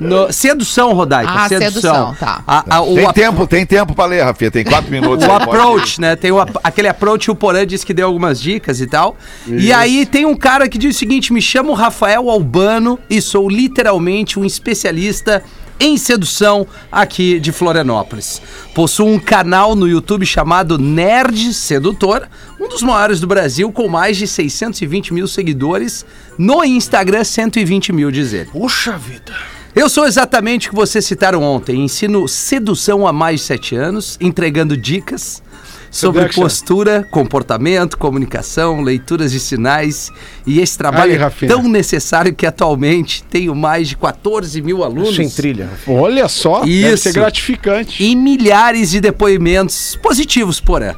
[0.00, 1.32] No- sedução, Rodaica.
[1.34, 1.72] Ah, sedução.
[1.72, 2.42] sedução, tá.
[2.46, 4.50] A- a- o, Tem tempo, tem tempo pra ler, Rafinha.
[4.50, 5.26] Tem quatro minutos.
[5.26, 6.14] o approach, né?
[6.14, 9.16] Tem o aquele approach, o Porã disse que deu algumas dicas e tal.
[9.46, 13.48] E aí tem um cara que diz o seguinte: me chamo Rafael Albano e sou
[13.48, 15.42] literalmente um especialista
[15.80, 18.42] em sedução aqui de Florianópolis.
[18.74, 22.26] Possuo um canal no YouTube chamado Nerd Sedutor,
[22.60, 26.04] um dos maiores do Brasil, com mais de 620 mil seguidores.
[26.36, 28.50] No Instagram, 120 mil, diz ele.
[28.50, 29.32] Puxa vida.
[29.74, 31.84] Eu sou exatamente o que vocês citaram ontem.
[31.84, 35.42] Ensino sedução há mais de sete anos, entregando dicas
[35.90, 36.42] sobre Seduction.
[36.42, 40.10] postura, comportamento, comunicação, leituras de sinais.
[40.46, 45.16] E esse trabalho Aí, é tão necessário que atualmente tenho mais de 14 mil alunos.
[45.16, 45.68] Sem trilha.
[45.86, 47.02] Olha só, deve Isso.
[47.04, 48.02] ser gratificante.
[48.02, 50.94] E milhares de depoimentos positivos, porém.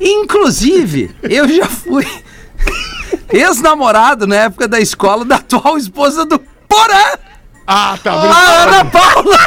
[0.00, 2.06] Inclusive, eu já fui
[3.32, 6.38] ex-namorado na época da escola da atual esposa do
[6.68, 7.18] Porã,
[7.70, 9.38] Ah, tá a Ana Paula.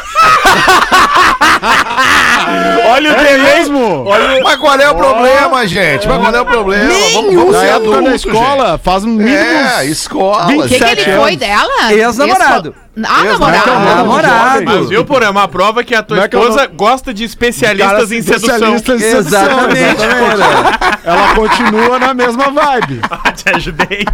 [2.94, 4.06] Olha o É mesmo?
[4.44, 6.08] Mas qual é o problema, gente?
[6.08, 6.94] Mas qual é o problema?
[7.14, 9.24] Vamos, vamos Na ser época da adultos, escola, faz um gente.
[9.24, 9.70] mínimo.
[9.70, 10.44] É, escola.
[10.44, 11.92] O que, que 27 ele foi dela?
[11.94, 12.76] Ex-namorado.
[13.04, 13.58] Ah, namorado.
[13.62, 14.64] Então, namorado.
[14.66, 18.22] Mas viu, por é uma prova que a tua é esposa gosta de especialistas em
[18.22, 18.56] sedução.
[18.56, 21.02] especialistas em sedução, Exatamente, exatamente.
[21.06, 23.00] Ela continua na mesma vibe.
[23.36, 24.06] Te ajudei.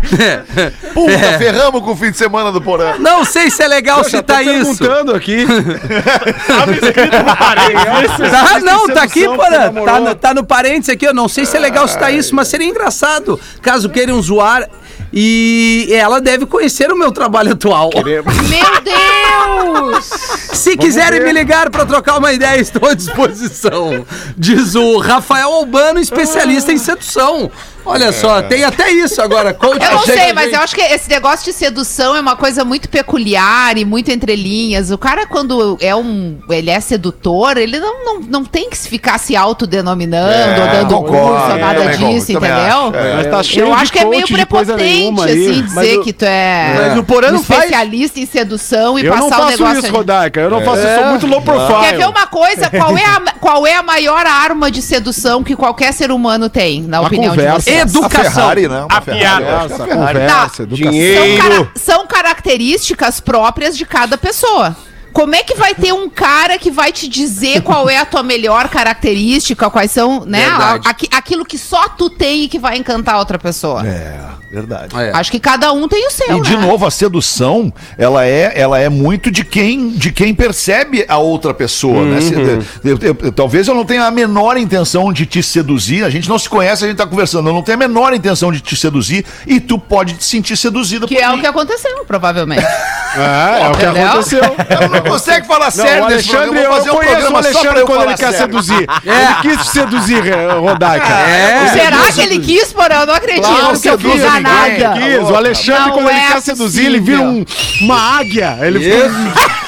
[0.93, 2.97] Puta, ferramos com o fim de semana do Porã.
[2.99, 4.77] Não sei se é legal Eu já tô citar isso.
[4.77, 5.45] perguntando aqui.
[6.47, 8.29] Tava escrito no parede.
[8.29, 9.73] Tá, não, tá aqui, sedução, Porã.
[9.85, 11.05] Tá no, tá no parênteses aqui.
[11.05, 14.69] Eu não sei se é legal citar isso, mas seria engraçado caso queiram zoar.
[15.11, 17.89] E ela deve conhecer o meu trabalho atual.
[17.95, 20.05] Meu Deus!
[20.53, 24.05] Se quiserem me ligar pra trocar uma ideia, estou à disposição.
[24.37, 27.49] Diz o Rafael Albano, especialista em sedução.
[27.87, 29.53] Olha só, tem até isso agora.
[29.55, 32.35] Coach, Eu não sei, a mas eu acho que esse negócio de sedução é uma
[32.35, 34.91] coisa muito peculiar e muito entre linhas.
[34.91, 36.37] O cara, quando é um.
[36.49, 40.67] ele é sedutor, ele não, não, não tem que se ficar se autodenominando, É, ou
[40.71, 42.49] dando concordo, curso, ou nada também disso, entendeu?
[42.57, 43.13] acho, é.
[43.15, 46.73] Mas tá cheio Eu de acho que é meio prepotente, assim, dizer que tu é,
[46.89, 47.63] Mas o Porã um não faz.
[47.65, 49.77] especialista em sedução e Eu não passar o faço negócio.
[49.79, 49.95] isso, ali.
[49.97, 50.39] Rodaica.
[50.39, 50.95] Eu não faço isso, É.
[50.99, 51.79] sou muito low profile.
[51.81, 52.69] Quer ver uma coisa?
[52.69, 56.81] Qual é, a, qual é a maior arma de sedução que qualquer ser humano tem,
[56.83, 57.57] na opinião conversa.
[57.59, 57.95] de vocês?
[57.95, 58.33] A Educação.
[58.33, 58.79] Ferrari, né?
[58.79, 59.45] Uma A Ferrari, piada.
[59.45, 59.91] é Ferrari.
[59.91, 60.63] conversa, Tá.
[60.63, 60.91] educação.
[60.91, 61.25] Dinheiro.
[61.27, 64.75] São, cara- são características próprias de cada pessoa.
[65.17, 68.21] Como é que vai ter um cara que vai te dizer qual é a tua
[68.21, 70.45] melhor característica, quais são, né?
[70.47, 70.87] Verdade.
[71.11, 73.81] aquilo que só tu tem e que vai encantar outra pessoa.
[73.83, 74.19] É,
[74.51, 74.95] verdade.
[74.95, 75.11] É.
[75.15, 76.61] Acho que cada um tem o seu, E de né?
[76.63, 81.51] novo, a sedução, ela é, ela é muito de quem, de quem percebe a outra
[81.51, 82.21] pessoa, né?
[82.21, 82.61] Se- eu-
[83.01, 86.37] eu- eu- talvez eu não tenha a menor intenção de te seduzir, a gente não
[86.37, 89.25] se conhece, a gente tá conversando, eu não tenho a menor intenção de te seduzir
[89.47, 91.37] e tu pode te sentir seduzida Que por é mim.
[91.37, 92.63] o que aconteceu, provavelmente.
[93.17, 94.41] É, é o que aconteceu.
[94.43, 96.93] Eu não consegue falar Não, sério o nesse programa, Alexandre, eu vou eu fazer um
[96.95, 98.37] conheço o programa só pra Alexandre quando ele quer sério.
[98.37, 98.87] seduzir.
[99.07, 101.13] Ele quis seduzir, eh, Rodaica.
[101.13, 101.67] É.
[101.73, 102.87] Será que ele quis, porra?
[103.01, 104.41] Eu não acredito Claro, que eu fiz ninguém.
[104.41, 104.99] nada.
[104.99, 105.29] Quis.
[105.29, 107.45] O Alexandre, Não quando ele é quer seduzir, ele vira um-
[107.81, 108.57] uma águia.
[108.61, 109.33] Ele, fica- ele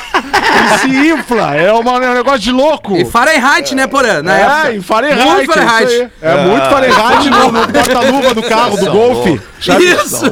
[0.79, 1.55] se infla.
[1.55, 2.95] É, uma- é um negócio de louco.
[2.97, 4.21] E Fahrenheit, né, Porã?
[4.21, 4.73] Na é, época.
[4.75, 5.25] em Fahrenheit.
[5.29, 5.87] Muito Fahrenheit.
[5.89, 6.07] aí.
[6.21, 9.41] É, muito Fahrenheit no, no porta-luva do carro, do Golfe.
[9.59, 10.29] Isso!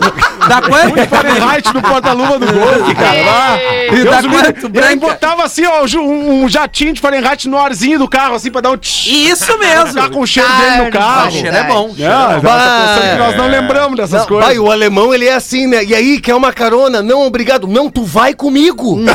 [0.48, 1.08] Dá quanto?
[1.10, 3.26] Fahrenheit no porta-luva do Golfe, cara.
[3.26, 3.58] Lá.
[3.58, 4.54] E livre.
[4.54, 4.72] quanto?
[4.78, 8.50] E aí botava assim, ó, um, um jatinho de Fahrenheit no arzinho do carro, assim,
[8.52, 9.88] pra dar um tch, Isso mesmo!
[9.88, 11.08] ficar com o cheiro dele no carro.
[11.08, 11.40] Barbaridade.
[11.40, 11.90] cheiro é bom.
[11.90, 14.46] Tá pensando que nós não lembramos dessas Não, coisas.
[14.46, 15.84] vai, o alemão ele é assim, né?
[15.84, 17.02] E aí, quer uma carona?
[17.02, 17.68] Não, obrigado.
[17.68, 18.98] Não, tu vai comigo.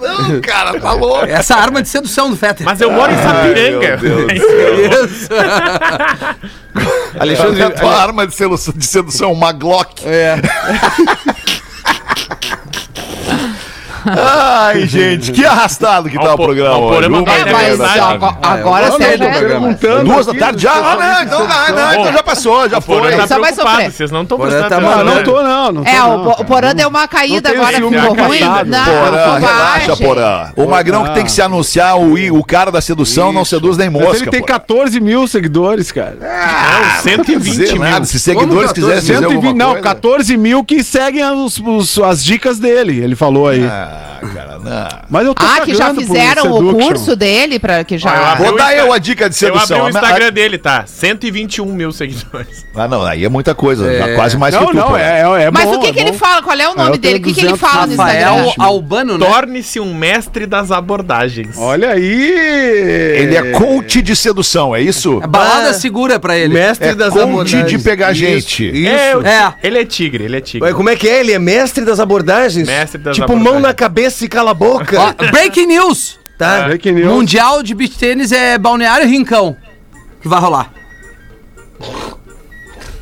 [0.00, 1.26] Não, cara, tá louco.
[1.26, 2.64] Essa arma de sedução do Fetter.
[2.64, 3.98] Mas eu moro em Sapiranga.
[5.04, 5.28] Isso.
[7.18, 10.02] Alexandre, a tua arma de sedução, de sedução, uma Glock.
[10.06, 10.36] É.
[14.06, 16.78] Ai, gente, que arrastado que tá o o programa.
[16.78, 17.08] Hoje.
[17.08, 17.80] mandou Uma É, mas
[18.42, 18.86] agora
[19.18, 19.74] programa.
[19.74, 20.72] Perguntando Duas da tarde já?
[20.72, 23.16] Ah, não, então, não, não, então já passou, já O foi.
[23.16, 23.90] tá Só vai sofrer.
[23.92, 24.92] vocês não estão Porã prestando tá atenção.
[24.92, 25.30] Ah, não mandando.
[25.30, 25.72] tô, não.
[25.72, 26.44] não tô, É, não, o, o.
[26.44, 27.90] Porã deu uma caída agora, ficou
[28.26, 28.40] ruim.
[28.40, 29.96] Não, Porã, relaxa.
[29.96, 30.52] Porã.
[30.56, 33.90] O Magrão que tem que se anunciar, o, o cara da sedução não seduz nem
[33.90, 34.16] Mas mosca.
[34.18, 34.52] ele tem Porã.
[34.54, 36.16] 14 mil seguidores, cara.
[36.20, 37.82] Não, 120 Dizer mil.
[37.82, 39.82] nada, Se seguidores quiserem dizer 120, alguma não, coisa.
[39.82, 43.64] 14 mil que seguem os- os- as dicas dele, ele falou aí.
[43.64, 43.95] Ah,
[44.34, 44.88] cara, não.
[45.08, 48.32] Mas eu tô Ah, que já fizeram o curso dele para que eu já.
[48.32, 49.78] abri Vou dar eu a dica de Eu sedução.
[49.78, 50.84] abri o Instagram dele, tá?
[50.86, 52.64] 121 mil seguidores.
[52.78, 53.90] Ah, não, aí é muita coisa.
[53.96, 54.98] já quase mais Não, que não, Porã.
[55.00, 56.42] é, é, é Mas bom, o que, é que ele fala?
[56.42, 57.20] Qual é o nome eu dele?
[57.20, 58.64] O que, que ele 200 fala no Rafael Instagram?
[58.66, 59.26] Albano, né?
[59.26, 61.56] Torne-se um mestre das abordagens.
[61.56, 62.30] Olha aí!
[63.16, 65.20] Ele é coach de sedução, é isso?
[65.22, 66.52] A balada segura pra ele.
[66.52, 67.70] Mestre É das coach abordagens.
[67.70, 68.64] de pegar Isso, gente.
[68.68, 68.88] Isso.
[68.90, 69.54] É, eu- É.
[69.62, 70.68] ele é tigre, ele é tigre.
[70.68, 71.20] Ué, como é que é?
[71.20, 72.68] Ele é mestre das abordagens?
[72.68, 73.62] Mestre das tipo, mão abordagens.
[73.62, 73.85] na cabeça
[74.24, 74.96] e cala a boca.
[75.00, 76.18] Ó, breaking news!
[76.38, 76.68] Tá?
[76.68, 77.12] Fake news.
[77.12, 79.56] Mundial de beach tênis é Balneário Rincão.
[80.20, 80.70] Que vai rolar.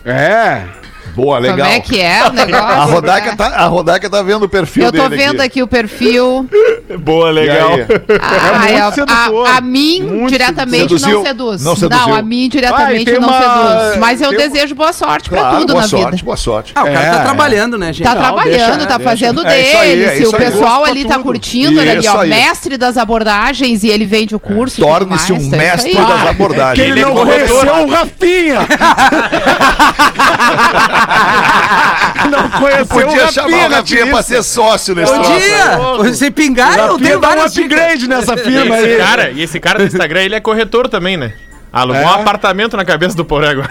[0.05, 0.84] É.
[1.14, 1.58] Boa, legal.
[1.58, 2.64] Como é que é o negócio?
[2.74, 5.66] A Rodaica, tá, a Rodaica tá vendo o perfil Eu tô dele vendo aqui o
[5.66, 6.48] perfil.
[7.00, 7.74] Boa, legal.
[7.74, 7.86] Aí?
[8.20, 9.46] Ai, muito a, sedutor.
[9.48, 11.18] a- a mim, Muito diretamente, seduziu.
[11.18, 11.64] não seduz.
[11.64, 12.14] Não seduziu.
[12.14, 13.96] a mim, diretamente, tem não uma- seduz.
[13.98, 16.24] Mas eu tem desejo boa sorte pra Claro, tudo boa na sorte, vida.
[16.24, 16.72] boa sorte.
[16.74, 17.22] Ah, o cara É, tá é.
[17.22, 18.04] trabalhando, né, gente?
[18.06, 19.10] Tá Não, trabalhando, deixa, tá deixa.
[19.10, 20.04] fazendo É isso aí, dele.
[20.04, 20.44] é Se isso o aí.
[20.44, 21.24] pessoal Gosto ali pra tá tudo.
[21.24, 22.28] curtindo, olha ali, Isso ó, aí.
[22.30, 24.80] mestre das abordagens e ele vende o curso.
[24.80, 26.06] e tudo Torne-se um isso mestre aí.
[26.06, 26.86] das abordagens.
[26.86, 27.66] Ele não corretor.
[27.66, 28.58] conheceu o Rafinha!
[32.30, 35.12] não conheceu o Podia Rafinha, chamar o Rafinha pra ser sócio nesse.
[35.12, 36.14] Podia!
[36.14, 37.72] Se pingar, eu tenho dá um várias dicas.
[37.78, 38.96] upgrade nessa E firma esse aí.
[38.96, 41.32] cara, e esse cara do Instagram, ele é corretor também, né?
[41.74, 42.04] Alugou É?
[42.06, 43.68] um apartamento na cabeça do Porã agora.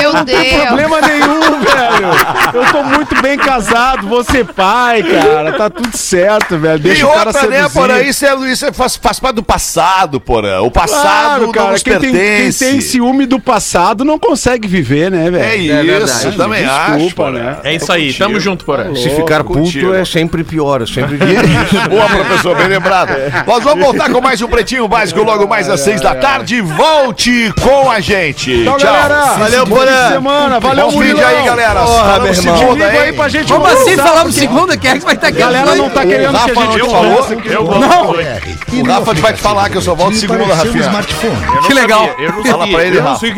[0.00, 0.62] Meu Não tem Deus.
[0.66, 2.08] problema nenhum, velho.
[2.54, 5.52] Eu tô muito bem casado, vou ser pai, cara.
[5.52, 6.78] Tá tudo certo, velho.
[6.78, 7.62] Deixa e o cara outra, seduzir.
[7.62, 8.00] né, Porã?
[8.02, 10.60] Isso, é, isso é- faz, faz parte do passado, Porã.
[10.60, 11.72] O passado Claro, não cara.
[11.72, 12.64] nos Quem tem, quem pertence.
[12.64, 15.44] tem ciúme do passado não consegue viver, né, velho?
[15.44, 16.26] É isso, É verdade.
[16.26, 17.32] eu também Desculpa, acho, Porã.
[17.32, 17.56] né?
[17.64, 18.94] É isso aí, tamo junto, Porã.
[18.94, 20.82] Se ficar puto é sempre pior.
[20.82, 21.18] É sempre
[21.90, 23.10] Boa, professor, bem lembrado.
[23.46, 26.43] Nós vamos voltar com mais um Pretinho Básico logo mais às seis da tarde.
[26.52, 28.52] Volte com a gente.
[28.52, 28.92] Então, Tchau.
[28.92, 29.24] galera.
[29.38, 30.08] Valeu, Porã.
[30.10, 30.60] semana.
[30.60, 31.80] Valeu, Bom vídeo aí, galera.
[31.80, 32.56] Porra, meu irmão.
[32.58, 34.76] segunda, Liga aí pra gente Como assim falamos segunda?
[34.76, 35.42] Quem é que vai estar aqui?
[35.42, 37.26] A galera não tá querendo que a Rafa gente falou.
[37.44, 37.78] Eu vou.
[37.78, 38.10] Não.
[38.10, 40.90] O Rafa vai te falar que eu só volto segunda, Rafinha.
[41.66, 42.08] Que legal.
[42.18, 43.20] Eu não Fala pra ele, Rafa.
[43.20, 43.32] sei que